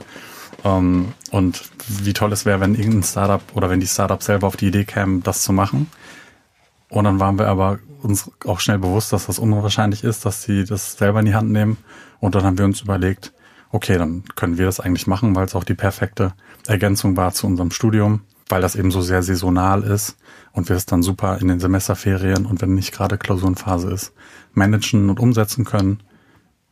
Ähm, 0.65 1.13
und 1.31 1.63
wie 1.87 2.15
toll 2.15 2.33
es 2.33 2.47
wäre, 2.47 2.61
wenn 2.61 2.75
irgendein 2.75 3.03
Startup 3.03 3.43
oder 3.53 3.69
wenn 3.69 3.81
die 3.81 3.87
Startups 3.87 4.25
selber 4.25 4.47
auf 4.47 4.57
die 4.57 4.69
Idee 4.69 4.85
kämen, 4.85 5.23
das 5.23 5.43
zu 5.43 5.53
machen. 5.53 5.91
Und 6.89 7.05
dann 7.05 7.21
waren 7.21 7.39
wir 7.39 7.49
aber 7.49 7.81
uns 8.01 8.31
auch 8.47 8.61
schnell 8.61 8.79
bewusst, 8.79 9.13
dass 9.13 9.27
das 9.27 9.39
unwahrscheinlich 9.39 10.05
ist, 10.05 10.25
dass 10.25 10.43
sie 10.43 10.65
das 10.65 10.97
selber 10.97 11.21
in 11.21 11.27
die 11.27 11.35
Hand 11.35 11.51
nehmen. 11.51 11.77
Und 12.19 12.35
dann 12.35 12.45
haben 12.45 12.57
wir 12.57 12.65
uns 12.65 12.81
überlegt, 12.81 13.35
okay, 13.71 13.99
dann 13.99 14.25
können 14.37 14.59
wir 14.59 14.67
das 14.67 14.81
eigentlich 14.81 15.07
machen, 15.07 15.35
weil 15.35 15.47
es 15.47 15.55
auch 15.55 15.65
die 15.65 15.75
perfekte 15.75 16.33
Ergänzung 16.67 17.17
war 17.17 17.33
zu 17.33 17.47
unserem 17.47 17.71
Studium, 17.71 18.23
weil 18.49 18.61
das 18.61 18.77
eben 18.77 18.91
so 18.91 19.01
sehr 19.01 19.23
saisonal 19.23 19.83
ist 19.83 20.17
und 20.53 20.69
wir 20.69 20.77
es 20.77 20.87
dann 20.87 21.03
super 21.03 21.39
in 21.41 21.49
den 21.49 21.61
Semesterferien 21.61 22.47
und 22.47 22.61
wenn 22.61 22.75
nicht 22.75 22.93
gerade 22.93 23.19
Klausurenphase 23.19 23.91
ist, 23.91 24.13
managen 24.53 25.09
und 25.09 25.21
umsetzen 25.21 25.65
können 25.65 26.03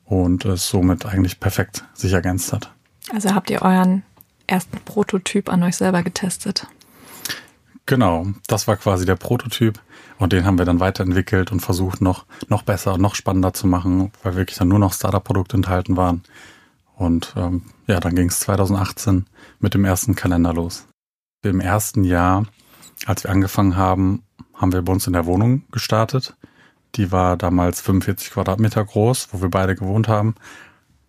und 0.04 0.44
es 0.44 0.68
somit 0.68 1.06
eigentlich 1.06 1.38
perfekt 1.38 1.84
sich 1.94 2.12
ergänzt 2.12 2.52
hat. 2.52 2.72
Also 3.12 3.34
habt 3.34 3.50
ihr 3.50 3.62
euren 3.62 4.02
ersten 4.46 4.78
Prototyp 4.84 5.48
an 5.48 5.62
euch 5.62 5.76
selber 5.76 6.02
getestet? 6.02 6.66
Genau, 7.86 8.26
das 8.48 8.68
war 8.68 8.76
quasi 8.76 9.06
der 9.06 9.16
Prototyp 9.16 9.80
und 10.18 10.32
den 10.32 10.44
haben 10.44 10.58
wir 10.58 10.66
dann 10.66 10.80
weiterentwickelt 10.80 11.52
und 11.52 11.60
versucht 11.60 12.02
noch, 12.02 12.26
noch 12.48 12.62
besser 12.62 12.94
und 12.94 13.00
noch 13.00 13.14
spannender 13.14 13.54
zu 13.54 13.66
machen, 13.66 14.12
weil 14.22 14.36
wirklich 14.36 14.58
dann 14.58 14.68
nur 14.68 14.78
noch 14.78 14.92
Startup-Produkte 14.92 15.56
enthalten 15.56 15.96
waren. 15.96 16.22
Und 16.98 17.32
ähm, 17.36 17.62
ja, 17.86 18.00
dann 18.00 18.14
ging 18.16 18.28
es 18.28 18.40
2018 18.40 19.26
mit 19.60 19.74
dem 19.74 19.84
ersten 19.84 20.16
Kalender 20.16 20.52
los. 20.52 20.86
Im 21.42 21.60
ersten 21.60 22.02
Jahr, 22.02 22.46
als 23.06 23.22
wir 23.22 23.30
angefangen 23.30 23.76
haben, 23.76 24.24
haben 24.52 24.72
wir 24.72 24.82
bei 24.82 24.92
uns 24.92 25.06
in 25.06 25.12
der 25.12 25.26
Wohnung 25.26 25.62
gestartet, 25.70 26.36
Die 26.96 27.12
war 27.12 27.36
damals 27.36 27.80
45 27.80 28.30
Quadratmeter 28.30 28.84
groß, 28.84 29.28
wo 29.30 29.40
wir 29.42 29.50
beide 29.50 29.76
gewohnt 29.76 30.08
haben. 30.08 30.34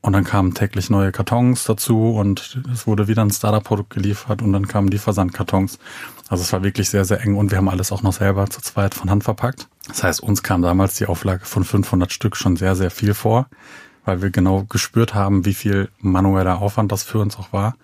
Und 0.01 0.13
dann 0.13 0.23
kamen 0.23 0.53
täglich 0.53 0.89
neue 0.89 1.11
Kartons 1.11 1.65
dazu 1.65 2.11
und 2.11 2.61
es 2.71 2.87
wurde 2.87 3.07
wieder 3.07 3.21
ein 3.21 3.31
Startup-Produkt 3.31 3.89
geliefert 3.89 4.41
und 4.41 4.53
dann 4.53 4.67
kamen 4.67 4.89
die 4.89 4.97
Versandkartons. 4.97 5.79
Also 6.29 6.43
es 6.43 6.53
war 6.53 6.63
wirklich 6.63 6.89
sehr, 6.89 7.03
sehr 7.03 7.21
eng 7.21 7.35
und 7.35 7.51
wir 7.51 7.57
haben 7.57 7.67
alles 7.67 7.91
auch 7.91 8.01
noch 8.01 8.13
selber 8.13 8.49
zu 8.49 8.61
zweit 8.61 8.93
von 8.93 9.09
Hand 9.09 9.25
verpackt. 9.25 9.67
Das 9.87 10.03
heißt, 10.03 10.21
uns 10.21 10.43
kam 10.43 10.61
damals 10.61 10.93
die 10.95 11.07
Auflage 11.07 11.43
von 11.43 11.65
500 11.65 12.13
Stück 12.13 12.37
schon 12.37 12.55
sehr, 12.55 12.75
sehr 12.75 12.91
viel 12.91 13.13
vor, 13.13 13.47
weil 14.05 14.21
wir 14.21 14.29
genau 14.29 14.63
gespürt 14.63 15.13
haben, 15.13 15.45
wie 15.45 15.53
viel 15.53 15.89
manueller 15.99 16.61
Aufwand 16.61 16.91
das 16.91 17.03
für 17.03 17.19
uns 17.19 17.37
auch 17.37 17.53
war. 17.53 17.75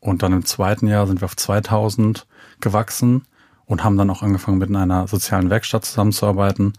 Und 0.00 0.22
dann 0.22 0.32
im 0.32 0.44
zweiten 0.44 0.86
Jahr 0.86 1.06
sind 1.06 1.20
wir 1.20 1.26
auf 1.26 1.36
2000 1.36 2.26
gewachsen 2.60 3.26
und 3.66 3.84
haben 3.84 3.96
dann 3.96 4.10
auch 4.10 4.22
angefangen, 4.22 4.58
mit 4.58 4.74
einer 4.74 5.08
sozialen 5.08 5.50
Werkstatt 5.50 5.84
zusammenzuarbeiten, 5.84 6.72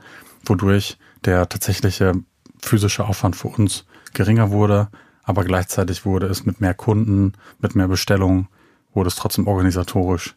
wodurch 0.46 0.98
der 1.26 1.48
tatsächliche 1.50 2.14
physische 2.62 3.06
Aufwand 3.06 3.36
für 3.36 3.50
uns 3.50 3.86
geringer 4.14 4.52
wurde, 4.52 4.90
aber 5.24 5.44
gleichzeitig 5.44 6.06
wurde 6.06 6.28
es 6.28 6.46
mit 6.46 6.62
mehr 6.62 6.74
Kunden, 6.74 7.34
mit 7.60 7.76
mehr 7.76 7.88
Bestellungen, 7.88 8.48
wurde 8.94 9.10
es 9.10 9.16
trotzdem 9.16 9.48
organisatorisch 9.48 10.36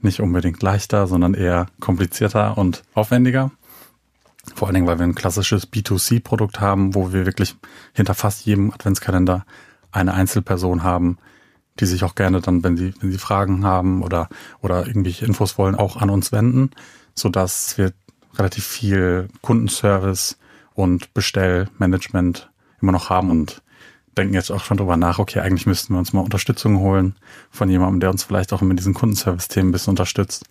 nicht 0.00 0.20
unbedingt 0.20 0.62
leichter, 0.62 1.06
sondern 1.06 1.34
eher 1.34 1.66
komplizierter 1.80 2.58
und 2.58 2.82
aufwendiger. 2.92 3.50
Vor 4.54 4.68
allen 4.68 4.74
Dingen, 4.74 4.86
weil 4.86 4.98
wir 4.98 5.04
ein 5.04 5.14
klassisches 5.14 5.70
B2C-Produkt 5.70 6.60
haben, 6.60 6.94
wo 6.94 7.12
wir 7.12 7.26
wirklich 7.26 7.56
hinter 7.92 8.14
fast 8.14 8.44
jedem 8.46 8.70
Adventskalender 8.72 9.44
eine 9.90 10.14
Einzelperson 10.14 10.82
haben, 10.82 11.18
die 11.80 11.86
sich 11.86 12.04
auch 12.04 12.14
gerne 12.14 12.40
dann, 12.40 12.62
wenn 12.62 12.76
sie, 12.76 12.94
wenn 13.00 13.10
sie 13.10 13.18
Fragen 13.18 13.64
haben 13.64 14.02
oder, 14.02 14.28
oder 14.60 14.86
irgendwelche 14.86 15.24
Infos 15.24 15.58
wollen, 15.58 15.74
auch 15.74 15.96
an 15.96 16.10
uns 16.10 16.30
wenden, 16.32 16.70
so 17.14 17.28
dass 17.28 17.78
wir 17.78 17.92
relativ 18.36 18.64
viel 18.64 19.28
Kundenservice 19.42 20.38
und 20.74 21.14
Bestellmanagement 21.14 22.50
immer 22.80 22.92
noch 22.92 23.10
haben 23.10 23.30
und 23.30 23.62
denken 24.16 24.34
jetzt 24.34 24.50
auch 24.50 24.64
schon 24.64 24.76
drüber 24.76 24.96
nach, 24.96 25.18
okay, 25.18 25.40
eigentlich 25.40 25.66
müssten 25.66 25.94
wir 25.94 25.98
uns 25.98 26.12
mal 26.12 26.20
Unterstützung 26.20 26.78
holen 26.78 27.16
von 27.50 27.68
jemandem, 27.68 28.00
der 28.00 28.10
uns 28.10 28.22
vielleicht 28.24 28.52
auch 28.52 28.60
mit 28.60 28.78
diesen 28.78 28.94
Kundenservice-Themen 28.94 29.70
ein 29.70 29.72
bisschen 29.72 29.92
unterstützt. 29.92 30.44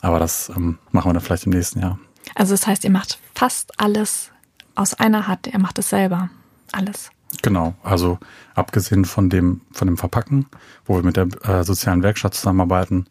Aber 0.00 0.18
das 0.18 0.50
ähm, 0.50 0.78
machen 0.90 1.08
wir 1.08 1.14
dann 1.14 1.22
vielleicht 1.22 1.46
im 1.46 1.52
nächsten 1.52 1.80
Jahr. 1.80 1.98
Also 2.34 2.54
das 2.54 2.66
heißt, 2.66 2.84
ihr 2.84 2.90
macht 2.90 3.18
fast 3.34 3.78
alles 3.80 4.30
aus 4.74 4.94
einer 4.94 5.26
Hand, 5.26 5.46
ihr 5.46 5.58
macht 5.58 5.78
es 5.78 5.90
selber. 5.90 6.30
Alles. 6.72 7.10
Genau, 7.42 7.74
also 7.82 8.18
abgesehen 8.54 9.04
von 9.04 9.30
dem, 9.30 9.60
von 9.72 9.88
dem 9.88 9.96
Verpacken, 9.96 10.46
wo 10.84 10.96
wir 10.96 11.02
mit 11.02 11.16
der 11.16 11.28
äh, 11.42 11.64
sozialen 11.64 12.02
Werkstatt 12.02 12.34
zusammenarbeiten, 12.34 13.06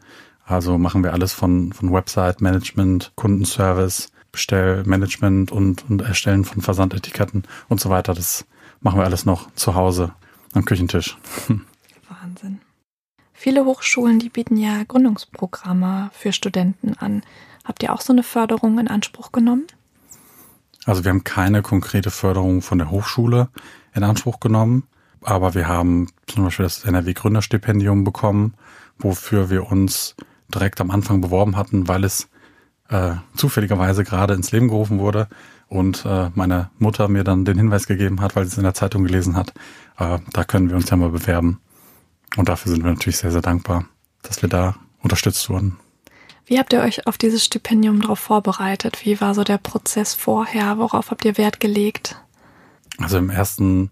also 0.46 0.78
machen 0.78 1.04
wir 1.04 1.14
alles 1.14 1.34
von, 1.34 1.74
von 1.74 1.92
Website-Management, 1.92 3.14
Kundenservice, 3.16 4.12
Bestellmanagement 4.32 5.52
und, 5.52 5.90
und 5.90 6.02
Erstellen 6.02 6.46
von 6.46 6.62
Versandetiketten 6.62 7.44
und 7.68 7.80
so 7.80 7.90
weiter. 7.90 8.14
Das 8.14 8.46
machen 8.82 9.00
wir 9.00 9.06
alles 9.06 9.26
noch 9.26 9.52
zu 9.56 9.76
Hause 9.76 10.14
am 10.54 10.66
Küchentisch. 10.66 11.18
Wahnsinn. 12.10 12.60
Viele 13.34 13.66
Hochschulen, 13.66 14.20
die 14.20 14.30
bieten 14.30 14.58
ja 14.58 14.84
Gründungsprogramme 14.88 16.12
für 16.14 16.32
Studenten 16.32 16.96
an. 16.98 17.24
Habt 17.66 17.84
ihr 17.84 17.92
auch 17.92 18.02
so 18.02 18.14
eine 18.14 18.24
Förderung 18.24 18.80
in 18.80 18.88
Anspruch 18.88 19.32
genommen? 19.32 19.66
Also 20.86 21.04
wir 21.04 21.10
haben 21.10 21.24
keine 21.24 21.64
konkrete 21.64 22.12
Förderung 22.12 22.62
von 22.62 22.78
der 22.78 22.92
Hochschule 22.92 23.50
in 23.94 24.04
Anspruch 24.04 24.40
genommen, 24.40 24.84
aber 25.22 25.56
wir 25.56 25.68
haben 25.68 26.10
zum 26.28 26.46
Beispiel 26.46 26.64
das 26.64 26.86
NRW 26.86 27.14
Gründerstipendium 27.14 28.04
bekommen, 28.04 28.54
wofür 29.00 29.50
wir 29.50 29.70
uns 29.72 30.16
direkt 30.54 30.80
am 30.80 30.92
Anfang 30.92 31.22
beworben 31.22 31.58
hatten, 31.58 31.88
weil 31.88 32.04
es 32.04 32.30
äh, 32.90 33.16
zufälligerweise 33.36 34.04
gerade 34.04 34.36
ins 34.36 34.52
Leben 34.52 34.68
gerufen 34.68 35.00
wurde 35.00 35.28
und 35.68 36.06
äh, 36.06 36.30
meine 36.36 36.70
Mutter 36.78 37.08
mir 37.08 37.24
dann 37.24 37.46
den 37.46 37.58
Hinweis 37.58 37.88
gegeben 37.88 38.22
hat, 38.22 38.36
weil 38.36 38.46
sie 38.46 38.52
es 38.52 38.58
in 38.58 38.64
der 38.64 38.76
Zeitung 38.76 39.04
gelesen 39.04 39.36
hat, 39.36 39.54
äh, 39.98 40.20
da 40.32 40.44
können 40.44 40.70
wir 40.70 40.76
uns 40.76 40.90
ja 40.92 40.98
mal 40.98 41.10
bewerben. 41.10 41.60
Und 42.38 42.48
dafür 42.48 42.72
sind 42.72 42.84
wir 42.84 42.92
natürlich 42.92 43.18
sehr, 43.18 43.32
sehr 43.32 43.42
dankbar, 43.42 43.86
dass 44.22 44.44
wir 44.44 44.50
da 44.50 44.76
unterstützt 45.02 45.50
wurden. 45.50 45.78
Wie 46.46 46.60
habt 46.60 46.74
ihr 46.74 46.82
euch 46.82 47.08
auf 47.08 47.18
dieses 47.18 47.44
Stipendium 47.44 48.02
darauf 48.02 48.20
vorbereitet? 48.20 49.04
Wie 49.04 49.20
war 49.20 49.34
so 49.34 49.44
der 49.44 49.58
Prozess 49.58 50.14
vorher? 50.14 50.78
Worauf 50.78 51.10
habt 51.10 51.26
ihr 51.26 51.38
Wert 51.38 51.60
gelegt? 51.60 52.22
Also 53.00 53.18
im 53.18 53.30
ersten 53.30 53.90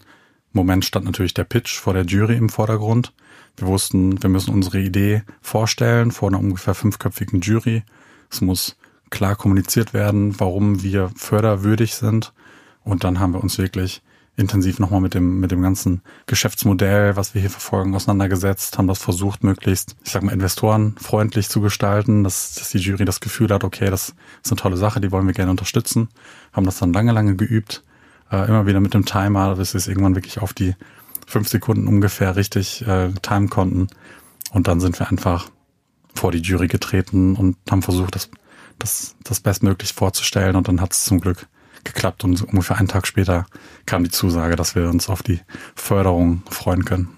Moment 0.51 0.85
stand 0.85 1.05
natürlich 1.05 1.33
der 1.33 1.45
Pitch 1.45 1.79
vor 1.79 1.93
der 1.93 2.05
Jury 2.05 2.37
im 2.37 2.49
Vordergrund. 2.49 3.11
Wir 3.57 3.67
wussten, 3.67 4.21
wir 4.21 4.29
müssen 4.29 4.53
unsere 4.53 4.79
Idee 4.79 5.23
vorstellen 5.41 6.11
vor 6.11 6.29
einer 6.29 6.39
ungefähr 6.39 6.75
fünfköpfigen 6.75 7.41
Jury. 7.41 7.83
Es 8.31 8.41
muss 8.41 8.77
klar 9.09 9.35
kommuniziert 9.35 9.93
werden, 9.93 10.39
warum 10.39 10.83
wir 10.83 11.11
förderwürdig 11.15 11.95
sind. 11.95 12.33
Und 12.83 13.03
dann 13.03 13.19
haben 13.19 13.33
wir 13.33 13.41
uns 13.41 13.57
wirklich 13.57 14.03
intensiv 14.35 14.79
nochmal 14.79 15.01
mit 15.01 15.13
dem, 15.13 15.39
mit 15.39 15.51
dem 15.51 15.61
ganzen 15.61 16.01
Geschäftsmodell, 16.25 17.15
was 17.15 17.33
wir 17.33 17.41
hier 17.41 17.49
verfolgen, 17.49 17.93
auseinandergesetzt, 17.95 18.77
haben 18.77 18.87
das 18.87 18.99
versucht, 18.99 19.43
möglichst, 19.43 19.95
ich 20.03 20.11
sag 20.11 20.23
mal, 20.23 20.31
investorenfreundlich 20.31 21.49
zu 21.49 21.61
gestalten, 21.61 22.23
dass, 22.23 22.55
dass 22.55 22.71
die 22.71 22.79
Jury 22.79 23.05
das 23.05 23.19
Gefühl 23.19 23.49
hat, 23.49 23.63
okay, 23.63 23.89
das 23.89 24.15
ist 24.43 24.51
eine 24.51 24.59
tolle 24.59 24.77
Sache, 24.77 25.01
die 25.01 25.11
wollen 25.11 25.27
wir 25.27 25.33
gerne 25.33 25.51
unterstützen, 25.51 26.09
haben 26.51 26.65
das 26.65 26.79
dann 26.79 26.93
lange, 26.93 27.11
lange 27.11 27.35
geübt, 27.35 27.83
äh, 28.31 28.47
immer 28.47 28.65
wieder 28.65 28.79
mit 28.79 28.95
dem 28.95 29.05
Timer, 29.05 29.55
bis 29.55 29.73
wir 29.73 29.77
es 29.77 29.87
irgendwann 29.87 30.15
wirklich 30.15 30.39
auf 30.39 30.53
die 30.53 30.75
fünf 31.27 31.47
Sekunden 31.47 31.87
ungefähr 31.87 32.35
richtig 32.35 32.85
äh, 32.87 33.11
timen 33.21 33.49
konnten. 33.49 33.87
Und 34.51 34.67
dann 34.67 34.79
sind 34.79 34.99
wir 34.99 35.09
einfach 35.09 35.49
vor 36.15 36.31
die 36.31 36.41
Jury 36.41 36.67
getreten 36.67 37.35
und 37.35 37.57
haben 37.69 37.81
versucht, 37.81 38.15
das 38.15 38.29
das, 38.79 39.15
das 39.23 39.39
bestmöglich 39.39 39.93
vorzustellen 39.93 40.55
und 40.55 40.67
dann 40.67 40.81
hat 40.81 40.93
es 40.93 41.05
zum 41.05 41.19
Glück 41.19 41.47
geklappt 41.83 42.23
und 42.23 42.41
ungefähr 42.41 42.77
einen 42.77 42.87
Tag 42.87 43.07
später 43.07 43.45
kam 43.85 44.03
die 44.03 44.09
Zusage, 44.09 44.55
dass 44.55 44.75
wir 44.75 44.89
uns 44.89 45.09
auf 45.09 45.23
die 45.23 45.41
Förderung 45.75 46.43
freuen 46.49 46.85
können. 46.85 47.09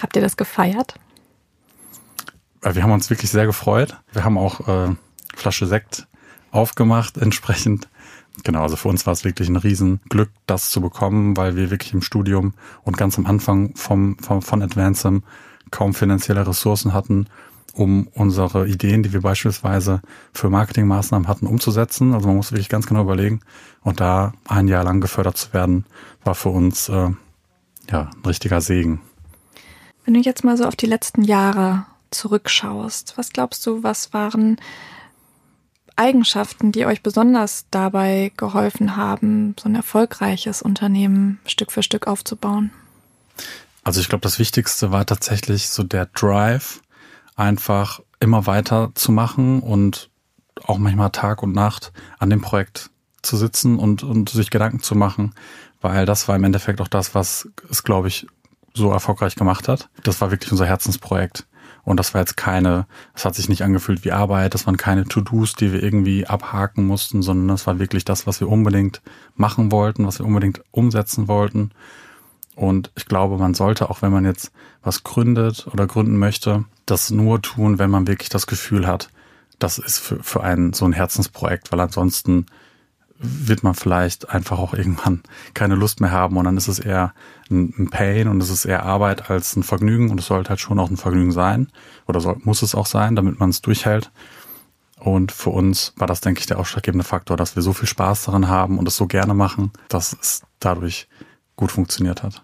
Habt 0.00 0.16
ihr 0.16 0.22
das 0.22 0.36
gefeiert? 0.36 0.94
Äh, 2.62 2.74
wir 2.74 2.82
haben 2.82 2.92
uns 2.92 3.10
wirklich 3.10 3.30
sehr 3.30 3.46
gefreut. 3.46 3.96
Wir 4.12 4.24
haben 4.24 4.38
auch 4.38 4.68
äh, 4.68 4.94
Flasche 5.34 5.66
Sekt 5.66 6.06
aufgemacht 6.50 7.16
entsprechend. 7.16 7.88
Genau, 8.44 8.62
also 8.62 8.76
für 8.76 8.88
uns 8.88 9.06
war 9.06 9.12
es 9.12 9.24
wirklich 9.24 9.48
ein 9.48 9.56
Riesenglück, 9.56 10.30
das 10.46 10.70
zu 10.70 10.80
bekommen, 10.80 11.36
weil 11.36 11.56
wir 11.56 11.70
wirklich 11.70 11.92
im 11.92 12.02
Studium 12.02 12.54
und 12.82 12.96
ganz 12.96 13.18
am 13.18 13.26
Anfang 13.26 13.74
vom, 13.74 14.16
vom, 14.18 14.42
von 14.42 14.62
Advancem 14.62 15.24
kaum 15.70 15.92
finanzielle 15.92 16.46
Ressourcen 16.46 16.94
hatten 16.94 17.26
um 17.74 18.08
unsere 18.14 18.66
Ideen, 18.66 19.02
die 19.02 19.12
wir 19.12 19.20
beispielsweise 19.20 20.02
für 20.32 20.50
Marketingmaßnahmen 20.50 21.28
hatten, 21.28 21.46
umzusetzen. 21.46 22.14
Also 22.14 22.26
man 22.26 22.36
muss 22.36 22.52
wirklich 22.52 22.68
ganz 22.68 22.86
genau 22.86 23.02
überlegen. 23.02 23.40
Und 23.82 24.00
da 24.00 24.32
ein 24.46 24.68
Jahr 24.68 24.84
lang 24.84 25.00
gefördert 25.00 25.36
zu 25.36 25.52
werden, 25.52 25.86
war 26.24 26.34
für 26.34 26.48
uns 26.48 26.88
äh, 26.88 27.10
ja 27.90 28.10
ein 28.10 28.24
richtiger 28.26 28.60
Segen. 28.60 29.00
Wenn 30.04 30.14
du 30.14 30.20
jetzt 30.20 30.44
mal 30.44 30.56
so 30.56 30.64
auf 30.64 30.76
die 30.76 30.86
letzten 30.86 31.22
Jahre 31.22 31.86
zurückschaust, 32.10 33.14
was 33.16 33.30
glaubst 33.30 33.64
du, 33.66 33.82
was 33.82 34.12
waren 34.12 34.58
Eigenschaften, 35.96 36.72
die 36.72 36.86
euch 36.86 37.02
besonders 37.02 37.66
dabei 37.70 38.32
geholfen 38.36 38.96
haben, 38.96 39.54
so 39.60 39.68
ein 39.68 39.74
erfolgreiches 39.74 40.62
Unternehmen 40.62 41.40
Stück 41.44 41.72
für 41.72 41.82
Stück 41.82 42.06
aufzubauen? 42.06 42.70
Also 43.82 44.00
ich 44.00 44.08
glaube, 44.08 44.22
das 44.22 44.38
Wichtigste 44.38 44.92
war 44.92 45.06
tatsächlich 45.06 45.68
so 45.68 45.82
der 45.82 46.06
Drive, 46.06 46.80
einfach 47.38 48.00
immer 48.20 48.46
weiter 48.46 48.90
zu 48.94 49.12
machen 49.12 49.60
und 49.60 50.10
auch 50.64 50.78
manchmal 50.78 51.10
Tag 51.10 51.42
und 51.42 51.52
Nacht 51.52 51.92
an 52.18 52.30
dem 52.30 52.40
Projekt 52.40 52.90
zu 53.22 53.36
sitzen 53.36 53.78
und, 53.78 54.02
und 54.02 54.28
sich 54.28 54.50
Gedanken 54.50 54.80
zu 54.80 54.94
machen, 54.94 55.34
weil 55.80 56.04
das 56.04 56.28
war 56.28 56.36
im 56.36 56.44
Endeffekt 56.44 56.80
auch 56.80 56.88
das, 56.88 57.14
was 57.14 57.48
es, 57.70 57.84
glaube 57.84 58.08
ich, 58.08 58.26
so 58.74 58.90
erfolgreich 58.90 59.36
gemacht 59.36 59.68
hat. 59.68 59.88
Das 60.02 60.20
war 60.20 60.30
wirklich 60.30 60.52
unser 60.52 60.66
Herzensprojekt. 60.66 61.46
Und 61.84 61.98
das 61.98 62.12
war 62.12 62.20
jetzt 62.20 62.36
keine, 62.36 62.86
es 63.14 63.24
hat 63.24 63.34
sich 63.34 63.48
nicht 63.48 63.62
angefühlt 63.62 64.04
wie 64.04 64.12
Arbeit, 64.12 64.52
das 64.52 64.66
waren 64.66 64.76
keine 64.76 65.04
To-Dos, 65.04 65.54
die 65.54 65.72
wir 65.72 65.82
irgendwie 65.82 66.26
abhaken 66.26 66.86
mussten, 66.86 67.22
sondern 67.22 67.48
das 67.48 67.66
war 67.66 67.78
wirklich 67.78 68.04
das, 68.04 68.26
was 68.26 68.40
wir 68.40 68.48
unbedingt 68.48 69.00
machen 69.36 69.72
wollten, 69.72 70.06
was 70.06 70.18
wir 70.18 70.26
unbedingt 70.26 70.60
umsetzen 70.70 71.28
wollten. 71.28 71.70
Und 72.58 72.90
ich 72.96 73.06
glaube, 73.06 73.38
man 73.38 73.54
sollte, 73.54 73.88
auch 73.88 74.02
wenn 74.02 74.10
man 74.10 74.24
jetzt 74.24 74.50
was 74.82 75.04
gründet 75.04 75.68
oder 75.72 75.86
gründen 75.86 76.16
möchte, 76.16 76.64
das 76.86 77.08
nur 77.08 77.40
tun, 77.40 77.78
wenn 77.78 77.88
man 77.88 78.08
wirklich 78.08 78.30
das 78.30 78.48
Gefühl 78.48 78.84
hat, 78.84 79.10
das 79.60 79.78
ist 79.78 79.98
für, 79.98 80.20
für 80.24 80.42
einen 80.42 80.72
so 80.72 80.84
ein 80.84 80.92
Herzensprojekt, 80.92 81.70
weil 81.70 81.78
ansonsten 81.78 82.46
wird 83.20 83.62
man 83.62 83.74
vielleicht 83.74 84.30
einfach 84.30 84.58
auch 84.58 84.74
irgendwann 84.74 85.22
keine 85.54 85.76
Lust 85.76 86.00
mehr 86.00 86.10
haben 86.10 86.36
und 86.36 86.46
dann 86.46 86.56
ist 86.56 86.66
es 86.66 86.80
eher 86.80 87.14
ein, 87.48 87.72
ein 87.78 87.90
Pain 87.90 88.26
und 88.26 88.42
es 88.42 88.50
ist 88.50 88.64
eher 88.64 88.82
Arbeit 88.82 89.30
als 89.30 89.54
ein 89.54 89.62
Vergnügen 89.62 90.10
und 90.10 90.18
es 90.18 90.26
sollte 90.26 90.50
halt 90.50 90.58
schon 90.58 90.80
auch 90.80 90.90
ein 90.90 90.96
Vergnügen 90.96 91.30
sein 91.30 91.68
oder 92.08 92.18
soll, 92.18 92.38
muss 92.42 92.62
es 92.62 92.74
auch 92.74 92.86
sein, 92.86 93.14
damit 93.14 93.38
man 93.38 93.50
es 93.50 93.62
durchhält. 93.62 94.10
Und 94.98 95.30
für 95.30 95.50
uns 95.50 95.92
war 95.96 96.08
das, 96.08 96.22
denke 96.22 96.40
ich, 96.40 96.46
der 96.46 96.58
ausschlaggebende 96.58 97.04
Faktor, 97.04 97.36
dass 97.36 97.54
wir 97.54 97.62
so 97.62 97.72
viel 97.72 97.86
Spaß 97.86 98.24
daran 98.24 98.48
haben 98.48 98.78
und 98.78 98.88
es 98.88 98.96
so 98.96 99.06
gerne 99.06 99.32
machen, 99.32 99.70
dass 99.88 100.12
es 100.20 100.42
dadurch 100.58 101.06
gut 101.54 101.70
funktioniert 101.70 102.24
hat. 102.24 102.42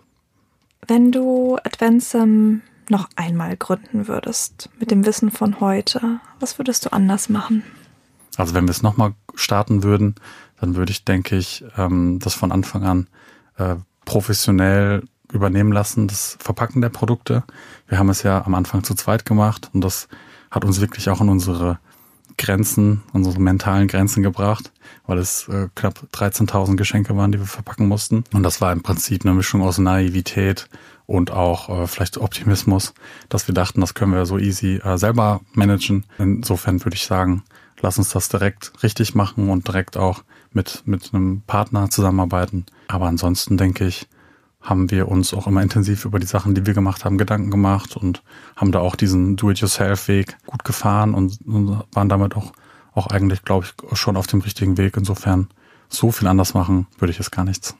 Wenn 0.86 1.12
du 1.12 1.56
Adventsum 1.64 2.62
noch 2.88 3.08
einmal 3.16 3.56
gründen 3.56 4.08
würdest, 4.08 4.68
mit 4.78 4.90
dem 4.90 5.06
Wissen 5.06 5.30
von 5.30 5.60
heute, 5.60 6.20
was 6.40 6.58
würdest 6.58 6.84
du 6.84 6.92
anders 6.92 7.28
machen? 7.28 7.62
Also 8.36 8.54
wenn 8.54 8.64
wir 8.64 8.72
es 8.72 8.82
nochmal 8.82 9.14
starten 9.34 9.82
würden, 9.82 10.16
dann 10.60 10.76
würde 10.76 10.92
ich, 10.92 11.04
denke 11.04 11.36
ich, 11.36 11.64
ähm, 11.76 12.18
das 12.18 12.34
von 12.34 12.52
Anfang 12.52 12.84
an 12.84 13.06
äh, 13.56 13.76
professionell 14.04 15.04
übernehmen 15.32 15.72
lassen, 15.72 16.08
das 16.08 16.36
Verpacken 16.40 16.82
der 16.82 16.90
Produkte. 16.90 17.44
Wir 17.88 17.98
haben 17.98 18.08
es 18.08 18.22
ja 18.22 18.44
am 18.44 18.54
Anfang 18.54 18.84
zu 18.84 18.94
zweit 18.94 19.24
gemacht 19.24 19.70
und 19.72 19.80
das 19.80 20.08
hat 20.50 20.64
uns 20.64 20.80
wirklich 20.80 21.08
auch 21.08 21.20
an 21.20 21.28
unsere 21.28 21.78
Grenzen, 22.36 23.02
unsere 23.12 23.40
mentalen 23.40 23.88
Grenzen 23.88 24.22
gebracht, 24.22 24.72
weil 25.06 25.18
es 25.18 25.48
äh, 25.48 25.68
knapp 25.74 26.06
13.000 26.12 26.76
Geschenke 26.76 27.16
waren, 27.16 27.32
die 27.32 27.38
wir 27.38 27.46
verpacken 27.46 27.88
mussten. 27.88 28.24
Und 28.32 28.42
das 28.42 28.60
war 28.60 28.72
im 28.72 28.82
Prinzip 28.82 29.24
eine 29.24 29.34
Mischung 29.34 29.62
aus 29.62 29.78
Naivität 29.78 30.68
und 31.06 31.30
auch 31.30 31.68
äh, 31.68 31.86
vielleicht 31.86 32.18
Optimismus, 32.18 32.94
dass 33.28 33.48
wir 33.48 33.54
dachten, 33.54 33.80
das 33.80 33.94
können 33.94 34.12
wir 34.12 34.26
so 34.26 34.38
easy 34.38 34.76
äh, 34.76 34.98
selber 34.98 35.40
managen. 35.52 36.04
Insofern 36.18 36.84
würde 36.84 36.96
ich 36.96 37.06
sagen, 37.06 37.42
lass 37.80 37.98
uns 37.98 38.10
das 38.10 38.28
direkt 38.28 38.72
richtig 38.82 39.14
machen 39.14 39.50
und 39.50 39.68
direkt 39.68 39.96
auch 39.96 40.22
mit, 40.52 40.82
mit 40.86 41.12
einem 41.12 41.42
Partner 41.46 41.90
zusammenarbeiten. 41.90 42.64
Aber 42.88 43.06
ansonsten 43.06 43.56
denke 43.56 43.86
ich, 43.86 44.08
haben 44.64 44.90
wir 44.90 45.08
uns 45.08 45.34
auch 45.34 45.46
immer 45.46 45.62
intensiv 45.62 46.06
über 46.06 46.18
die 46.18 46.26
Sachen, 46.26 46.54
die 46.54 46.66
wir 46.66 46.72
gemacht 46.72 47.04
haben, 47.04 47.18
Gedanken 47.18 47.50
gemacht 47.50 47.96
und 47.96 48.22
haben 48.56 48.72
da 48.72 48.80
auch 48.80 48.96
diesen 48.96 49.36
Do-it-yourself-Weg 49.36 50.38
gut 50.46 50.64
gefahren 50.64 51.14
und, 51.14 51.38
waren 51.44 52.08
damit 52.08 52.34
auch, 52.34 52.52
auch 52.94 53.08
eigentlich, 53.08 53.42
glaube 53.42 53.66
ich, 53.66 53.98
schon 53.98 54.16
auf 54.16 54.26
dem 54.26 54.40
richtigen 54.40 54.78
Weg. 54.78 54.96
Insofern 54.96 55.48
so 55.90 56.10
viel 56.10 56.26
anders 56.28 56.54
machen 56.54 56.86
würde 56.98 57.12
ich 57.12 57.20
es 57.20 57.30
gar 57.30 57.44
nichts. 57.44 57.76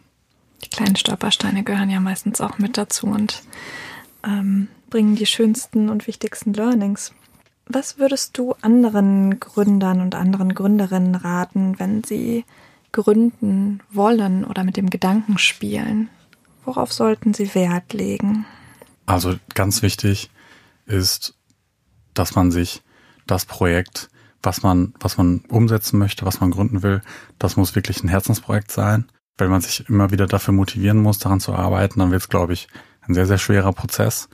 Die 0.62 0.68
kleinen 0.68 0.96
Stolpersteine 0.96 1.64
gehören 1.64 1.90
ja 1.90 2.00
meistens 2.00 2.42
auch 2.42 2.58
mit 2.58 2.76
dazu 2.76 3.06
und 3.06 3.42
ähm, 4.22 4.68
bringen 4.90 5.16
die 5.16 5.26
schönsten 5.26 5.88
und 5.88 6.06
wichtigsten 6.06 6.52
Learnings. 6.52 7.12
Was 7.66 7.98
würdest 7.98 8.36
du 8.36 8.54
anderen 8.60 9.40
Gründern 9.40 10.02
und 10.02 10.14
anderen 10.14 10.54
Gründerinnen 10.54 11.14
raten, 11.14 11.78
wenn 11.78 12.04
sie 12.04 12.44
gründen 12.92 13.80
wollen 13.90 14.44
oder 14.44 14.64
mit 14.64 14.76
dem 14.76 14.90
Gedanken 14.90 15.38
spielen? 15.38 16.10
Worauf 16.64 16.92
sollten 16.92 17.34
Sie 17.34 17.54
Wert 17.54 17.92
legen? 17.92 18.46
Also 19.06 19.36
ganz 19.54 19.82
wichtig 19.82 20.30
ist, 20.86 21.34
dass 22.14 22.34
man 22.34 22.50
sich 22.50 22.82
das 23.26 23.44
Projekt, 23.44 24.08
was 24.42 24.62
man, 24.62 24.94
was 25.00 25.16
man 25.16 25.40
umsetzen 25.48 25.98
möchte, 25.98 26.24
was 26.24 26.40
man 26.40 26.50
gründen 26.50 26.82
will, 26.82 27.02
das 27.38 27.56
muss 27.56 27.74
wirklich 27.74 28.02
ein 28.02 28.08
Herzensprojekt 28.08 28.70
sein. 28.70 29.06
Wenn 29.36 29.50
man 29.50 29.60
sich 29.60 29.88
immer 29.88 30.10
wieder 30.10 30.26
dafür 30.26 30.54
motivieren 30.54 31.02
muss, 31.02 31.18
daran 31.18 31.40
zu 31.40 31.54
arbeiten, 31.54 31.98
dann 31.98 32.10
wird 32.10 32.22
es, 32.22 32.28
glaube 32.28 32.52
ich, 32.52 32.68
ein 33.02 33.14
sehr, 33.14 33.26
sehr 33.26 33.38
schwerer 33.38 33.72
Prozess 33.72 34.28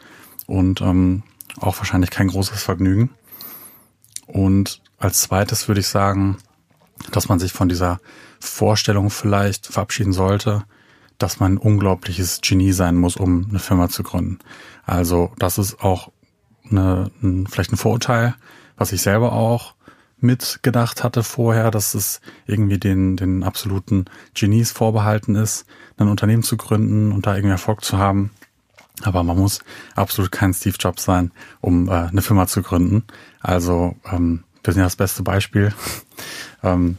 und 0.46 0.80
ähm, 0.80 1.22
auch 1.58 1.78
wahrscheinlich 1.78 2.10
kein 2.10 2.28
großes 2.28 2.62
Vergnügen. 2.62 3.10
Und 4.26 4.82
als 4.98 5.22
zweites 5.22 5.66
würde 5.68 5.80
ich 5.80 5.88
sagen, 5.88 6.38
dass 7.10 7.28
man 7.28 7.38
sich 7.38 7.52
von 7.52 7.68
dieser 7.68 8.00
Vorstellung 8.38 9.10
vielleicht 9.10 9.66
verabschieden 9.66 10.12
sollte, 10.12 10.64
dass 11.22 11.38
man 11.38 11.54
ein 11.54 11.58
unglaubliches 11.58 12.40
Genie 12.42 12.72
sein 12.72 12.96
muss, 12.96 13.16
um 13.16 13.46
eine 13.48 13.58
Firma 13.58 13.88
zu 13.88 14.02
gründen. 14.02 14.38
Also 14.84 15.32
das 15.38 15.58
ist 15.58 15.80
auch 15.82 16.10
eine, 16.68 17.10
ein, 17.22 17.46
vielleicht 17.46 17.72
ein 17.72 17.76
Vorurteil, 17.76 18.34
was 18.76 18.92
ich 18.92 19.02
selber 19.02 19.32
auch 19.32 19.74
mitgedacht 20.18 21.02
hatte 21.02 21.22
vorher, 21.22 21.70
dass 21.70 21.94
es 21.94 22.20
irgendwie 22.46 22.78
den, 22.78 23.16
den 23.16 23.42
absoluten 23.42 24.06
Genies 24.34 24.70
vorbehalten 24.70 25.34
ist, 25.34 25.66
ein 25.96 26.08
Unternehmen 26.08 26.42
zu 26.42 26.56
gründen 26.56 27.12
und 27.12 27.26
da 27.26 27.34
irgendwie 27.34 27.52
Erfolg 27.52 27.84
zu 27.84 27.98
haben. 27.98 28.30
Aber 29.02 29.22
man 29.22 29.38
muss 29.38 29.60
absolut 29.94 30.30
kein 30.30 30.52
Steve 30.52 30.76
Jobs 30.78 31.04
sein, 31.04 31.32
um 31.60 31.88
äh, 31.88 31.92
eine 31.92 32.22
Firma 32.22 32.46
zu 32.46 32.62
gründen. 32.62 33.04
Also 33.40 33.96
ähm, 34.10 34.44
wir 34.62 34.74
sind 34.74 34.80
ja 34.80 34.86
das 34.86 34.96
beste 34.96 35.22
Beispiel. 35.22 35.72
ähm, 36.62 36.98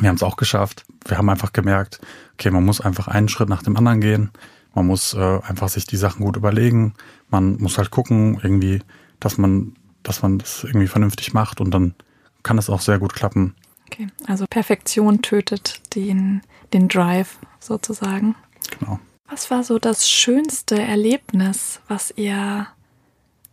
wir 0.00 0.08
haben 0.08 0.16
es 0.16 0.22
auch 0.22 0.36
geschafft. 0.36 0.84
Wir 1.06 1.18
haben 1.18 1.28
einfach 1.28 1.52
gemerkt, 1.52 2.00
okay, 2.34 2.50
man 2.50 2.64
muss 2.64 2.80
einfach 2.80 3.08
einen 3.08 3.28
Schritt 3.28 3.48
nach 3.48 3.62
dem 3.62 3.76
anderen 3.76 4.00
gehen. 4.00 4.30
Man 4.74 4.86
muss 4.86 5.14
äh, 5.14 5.40
einfach 5.42 5.68
sich 5.68 5.86
die 5.86 5.96
Sachen 5.96 6.24
gut 6.24 6.36
überlegen. 6.36 6.94
Man 7.30 7.56
muss 7.58 7.78
halt 7.78 7.90
gucken, 7.90 8.38
irgendwie, 8.42 8.80
dass 9.20 9.38
man, 9.38 9.74
dass 10.02 10.22
man 10.22 10.38
das 10.38 10.64
irgendwie 10.64 10.86
vernünftig 10.86 11.32
macht 11.32 11.60
und 11.60 11.72
dann 11.72 11.94
kann 12.42 12.58
es 12.58 12.70
auch 12.70 12.80
sehr 12.80 12.98
gut 12.98 13.14
klappen. 13.14 13.54
Okay, 13.86 14.08
also 14.26 14.46
Perfektion 14.48 15.22
tötet 15.22 15.80
den, 15.94 16.42
den 16.72 16.88
Drive 16.88 17.38
sozusagen. 17.58 18.34
Genau. 18.78 19.00
Was 19.28 19.50
war 19.50 19.64
so 19.64 19.78
das 19.78 20.08
schönste 20.08 20.80
Erlebnis, 20.80 21.80
was 21.88 22.12
ihr 22.16 22.66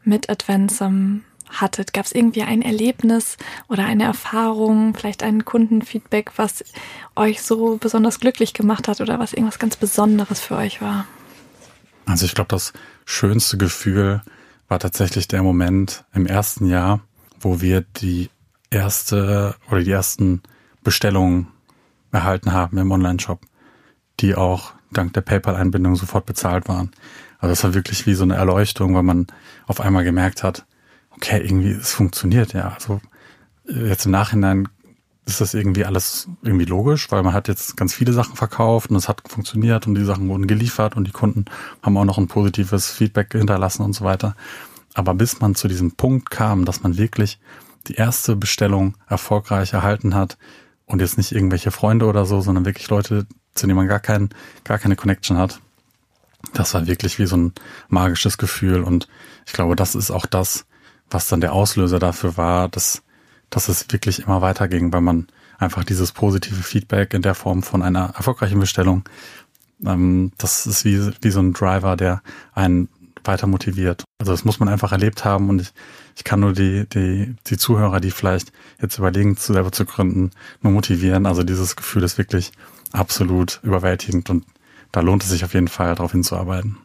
mit 0.04 0.30
Adventsum 0.30 1.24
hattet? 1.50 1.94
Gab 1.94 2.06
es 2.06 2.12
irgendwie 2.12 2.44
ein 2.44 2.62
Erlebnis 2.62 3.38
oder 3.68 3.86
eine 3.86 4.04
Erfahrung, 4.04 4.96
vielleicht 4.96 5.24
ein 5.24 5.46
Kundenfeedback, 5.46 6.34
was 6.38 6.64
euch 7.16 7.42
so 7.42 7.78
besonders 7.78 8.20
glücklich 8.20 8.54
gemacht 8.54 8.88
hat 8.88 9.02
oder 9.02 9.20
was 9.20 9.34
irgendwas 9.34 9.60
ganz 9.60 9.76
Besonderes 9.76 10.40
für 10.40 10.56
euch 10.56 10.82
war? 10.82 11.06
Also 12.06 12.26
ich 12.26 12.36
glaube, 12.36 12.50
das 12.50 12.74
schönste 13.06 13.58
Gefühl 13.58 14.22
war 14.68 14.80
tatsächlich 14.80 15.28
der 15.28 15.44
Moment 15.44 16.06
im 16.14 16.26
ersten 16.26 16.68
Jahr, 16.68 17.02
wo 17.40 17.62
wir 17.62 17.82
die 17.82 18.30
erste 18.70 19.56
oder 19.70 19.82
die 19.82 19.92
ersten 19.92 20.42
Bestellungen 20.84 21.48
erhalten 22.12 22.54
haben 22.54 22.78
im 22.78 22.92
Online-Shop, 22.92 23.42
die 24.20 24.36
auch 24.36 24.74
dank 24.92 25.14
der 25.14 25.22
PayPal-Einbindung 25.22 25.96
sofort 25.96 26.26
bezahlt 26.26 26.68
waren. 26.68 26.92
Also 27.40 27.52
das 27.52 27.64
war 27.64 27.74
wirklich 27.74 28.08
wie 28.08 28.14
so 28.14 28.24
eine 28.24 28.36
Erleuchtung, 28.36 28.96
weil 28.96 29.04
man 29.04 29.28
auf 29.68 29.82
einmal 29.82 30.04
gemerkt 30.04 30.44
hat, 30.44 30.66
okay, 31.16 31.42
irgendwie, 31.44 31.72
es 31.72 31.94
funktioniert, 31.94 32.54
ja. 32.54 32.70
Also 32.70 33.02
jetzt 33.68 34.06
im 34.06 34.12
Nachhinein 34.12 34.68
ist 35.26 35.42
das 35.42 35.54
irgendwie 35.56 35.86
alles 35.86 36.28
irgendwie 36.44 36.66
logisch, 36.66 37.12
weil 37.12 37.24
man 37.24 37.34
hat 37.34 37.48
jetzt 37.48 37.76
ganz 37.78 37.96
viele 37.96 38.14
Sachen 38.14 38.36
verkauft 38.36 38.92
und 38.92 38.96
es 38.96 39.10
hat 39.10 39.24
funktioniert 39.28 39.88
und 39.88 39.96
die 39.96 40.06
Sachen 40.06 40.30
wurden 40.30 40.46
geliefert 40.46 40.96
und 40.96 41.08
die 41.08 41.12
Kunden 41.12 41.46
haben 41.82 41.98
auch 41.98 42.06
noch 42.06 42.20
ein 42.20 42.28
positives 42.28 42.92
Feedback 42.92 43.32
hinterlassen 43.32 43.84
und 43.84 43.94
so 43.94 44.06
weiter. 44.06 44.36
Aber 44.94 45.14
bis 45.16 45.40
man 45.40 45.56
zu 45.56 45.68
diesem 45.68 45.94
Punkt 45.94 46.30
kam, 46.30 46.64
dass 46.64 46.84
man 46.84 46.98
wirklich 46.98 47.40
die 47.88 47.96
erste 47.96 48.36
Bestellung 48.36 48.96
erfolgreich 49.08 49.74
erhalten 49.74 50.14
hat 50.14 50.38
und 50.86 51.02
jetzt 51.02 51.18
nicht 51.18 51.32
irgendwelche 51.32 51.72
Freunde 51.72 52.06
oder 52.06 52.26
so, 52.26 52.42
sondern 52.42 52.66
wirklich 52.66 52.90
Leute, 52.90 53.26
zu 53.56 53.66
denen 53.66 53.78
man 53.78 53.88
gar 53.88 54.00
kein, 54.00 54.30
gar 54.64 54.78
keine 54.78 54.96
Connection 54.96 55.38
hat. 55.38 55.60
Das 56.54 56.76
war 56.76 56.86
wirklich 56.86 57.18
wie 57.18 57.26
so 57.26 57.36
ein 57.36 57.54
magisches 57.90 58.38
Gefühl 58.38 58.84
und 58.84 59.08
ich 59.48 59.54
glaube, 59.54 59.76
das 59.76 59.96
ist 59.96 60.12
auch 60.12 60.28
das, 60.28 60.66
was 61.10 61.28
dann 61.28 61.42
der 61.42 61.54
Auslöser 61.54 62.00
dafür 62.00 62.38
war, 62.38 62.70
dass, 62.70 63.04
dass 63.50 63.70
es 63.70 63.92
wirklich 63.92 64.24
immer 64.24 64.42
weiterging, 64.42 64.92
weil 64.92 65.02
man 65.02 65.28
einfach 65.58 65.84
dieses 65.84 66.12
positive 66.12 66.62
Feedback 66.62 67.14
in 67.14 67.22
der 67.22 67.36
Form 67.36 67.64
von 67.64 67.82
einer 67.82 68.14
erfolgreichen 68.16 68.60
Bestellung, 68.60 69.04
ähm, 69.86 70.32
das 70.38 70.66
ist 70.66 70.86
wie, 70.86 71.12
wie 71.22 71.32
so 71.32 71.40
ein 71.40 71.54
Driver, 71.54 71.96
der 71.96 72.22
einen 72.54 72.90
weiter 73.24 73.48
motiviert. 73.48 74.04
Also 74.20 74.32
das 74.32 74.46
muss 74.46 74.60
man 74.60 74.70
einfach 74.70 74.92
erlebt 74.92 75.26
haben 75.26 75.50
und 75.50 75.62
ich, 75.62 75.74
ich 76.16 76.24
kann 76.24 76.40
nur 76.40 76.54
die, 76.54 76.88
die, 76.88 77.36
die 77.48 77.58
Zuhörer, 77.58 78.00
die 78.00 78.12
vielleicht 78.12 78.52
jetzt 78.82 78.98
überlegen, 78.98 79.38
zu 79.38 79.54
selber 79.54 79.72
zu 79.72 79.86
gründen, 79.86 80.32
nur 80.62 80.74
motivieren. 80.74 81.26
Also 81.26 81.44
dieses 81.44 81.76
Gefühl 81.76 82.04
ist 82.04 82.18
wirklich 82.18 82.52
absolut 82.92 83.60
überwältigend 83.64 84.30
und 84.30 84.46
da 84.92 85.02
lohnt 85.02 85.24
es 85.24 85.30
sich 85.30 85.44
auf 85.44 85.54
jeden 85.54 85.68
Fall, 85.68 85.96
darauf 85.96 86.12
hinzuarbeiten. 86.12 86.78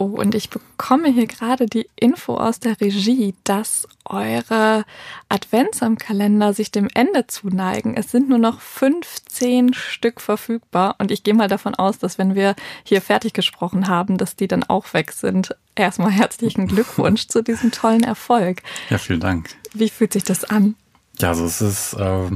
Oh, 0.00 0.18
und 0.18 0.34
ich 0.34 0.48
bekomme 0.48 1.12
hier 1.12 1.26
gerade 1.26 1.66
die 1.66 1.86
Info 1.94 2.34
aus 2.34 2.58
der 2.58 2.80
Regie, 2.80 3.34
dass 3.44 3.86
eure 4.06 4.86
Advents 5.28 5.82
am 5.82 5.98
Kalender 5.98 6.54
sich 6.54 6.70
dem 6.70 6.88
Ende 6.94 7.26
zuneigen. 7.26 7.94
Es 7.94 8.10
sind 8.10 8.30
nur 8.30 8.38
noch 8.38 8.62
15 8.62 9.74
Stück 9.74 10.22
verfügbar 10.22 10.94
und 10.96 11.10
ich 11.10 11.22
gehe 11.22 11.34
mal 11.34 11.48
davon 11.48 11.74
aus, 11.74 11.98
dass 11.98 12.16
wenn 12.16 12.34
wir 12.34 12.56
hier 12.82 13.02
fertig 13.02 13.34
gesprochen 13.34 13.88
haben, 13.88 14.16
dass 14.16 14.36
die 14.36 14.48
dann 14.48 14.64
auch 14.64 14.94
weg 14.94 15.12
sind. 15.12 15.54
Erstmal 15.74 16.12
herzlichen 16.12 16.66
Glückwunsch 16.66 17.28
zu 17.28 17.42
diesem 17.42 17.70
tollen 17.70 18.02
Erfolg. 18.02 18.62
Ja, 18.88 18.96
vielen 18.96 19.20
Dank. 19.20 19.50
Wie 19.74 19.90
fühlt 19.90 20.14
sich 20.14 20.24
das 20.24 20.44
an? 20.44 20.76
Ja, 21.18 21.28
also 21.28 21.44
es 21.44 21.60
ist 21.60 21.92
äh, 21.92 22.30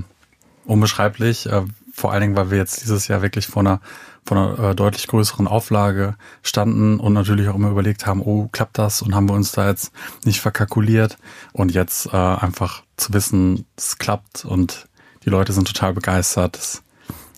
unbeschreiblich, 0.66 1.46
äh, 1.46 1.62
vor 1.94 2.12
allen 2.12 2.20
Dingen, 2.20 2.36
weil 2.36 2.50
wir 2.50 2.58
jetzt 2.58 2.82
dieses 2.82 3.08
Jahr 3.08 3.22
wirklich 3.22 3.46
vor 3.46 3.62
einer 3.62 3.80
von 4.24 4.38
einer 4.38 4.70
äh, 4.70 4.74
deutlich 4.74 5.06
größeren 5.06 5.46
Auflage 5.46 6.16
standen 6.42 6.98
und 6.98 7.12
natürlich 7.12 7.48
auch 7.48 7.54
immer 7.54 7.70
überlegt 7.70 8.06
haben, 8.06 8.22
oh, 8.22 8.48
klappt 8.52 8.78
das 8.78 9.02
und 9.02 9.14
haben 9.14 9.28
wir 9.28 9.34
uns 9.34 9.52
da 9.52 9.68
jetzt 9.68 9.92
nicht 10.24 10.40
verkalkuliert 10.40 11.18
und 11.52 11.72
jetzt 11.72 12.06
äh, 12.06 12.16
einfach 12.16 12.82
zu 12.96 13.12
wissen, 13.12 13.66
es 13.76 13.98
klappt 13.98 14.44
und 14.44 14.88
die 15.24 15.30
Leute 15.30 15.52
sind 15.52 15.68
total 15.68 15.92
begeistert, 15.92 16.56
ist, 16.56 16.82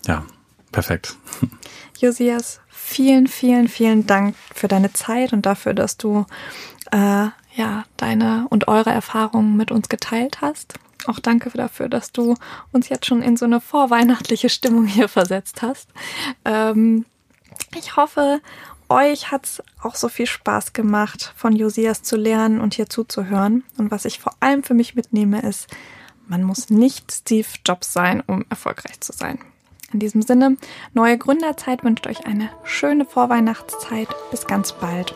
ja, 0.05 0.25
perfekt. 0.71 1.15
Josias, 1.99 2.59
vielen, 2.67 3.27
vielen, 3.27 3.67
vielen 3.67 4.07
Dank 4.07 4.35
für 4.53 4.67
deine 4.67 4.93
Zeit 4.93 5.33
und 5.33 5.45
dafür, 5.45 5.73
dass 5.73 5.97
du 5.97 6.25
äh, 6.91 7.27
ja 7.55 7.83
deine 7.97 8.45
und 8.49 8.67
eure 8.67 8.91
Erfahrungen 8.91 9.57
mit 9.57 9.71
uns 9.71 9.89
geteilt 9.89 10.41
hast. 10.41 10.75
Auch 11.05 11.19
danke 11.19 11.49
dafür, 11.51 11.89
dass 11.89 12.11
du 12.11 12.35
uns 12.71 12.89
jetzt 12.89 13.05
schon 13.05 13.21
in 13.21 13.37
so 13.37 13.45
eine 13.45 13.61
vorweihnachtliche 13.61 14.49
Stimmung 14.49 14.85
hier 14.85 15.07
versetzt 15.07 15.61
hast. 15.61 15.89
Ähm, 16.43 17.05
ich 17.77 17.95
hoffe, 17.95 18.41
euch 18.89 19.31
hat 19.31 19.45
es 19.45 19.63
auch 19.81 19.95
so 19.95 20.09
viel 20.09 20.27
Spaß 20.27 20.73
gemacht, 20.73 21.33
von 21.35 21.55
Josias 21.55 22.03
zu 22.03 22.15
lernen 22.15 22.59
und 22.59 22.73
hier 22.73 22.89
zuzuhören. 22.89 23.63
Und 23.77 23.91
was 23.91 24.05
ich 24.05 24.19
vor 24.19 24.33
allem 24.39 24.63
für 24.63 24.73
mich 24.73 24.95
mitnehme, 24.95 25.41
ist, 25.41 25.67
Man 26.27 26.43
muss 26.43 26.69
nicht 26.69 27.11
Steve 27.11 27.47
Jobs 27.65 27.93
sein, 27.93 28.21
um 28.27 28.45
erfolgreich 28.49 28.99
zu 28.99 29.13
sein. 29.13 29.39
In 29.93 29.99
diesem 29.99 30.21
Sinne, 30.21 30.57
neue 30.93 31.17
Gründerzeit 31.17 31.83
wünscht 31.85 32.05
euch 32.07 32.25
eine 32.25 32.49
schöne 32.65 33.05
Vorweihnachtszeit. 33.05 34.09
Bis 34.31 34.45
ganz 34.45 34.73
bald. 34.73 35.15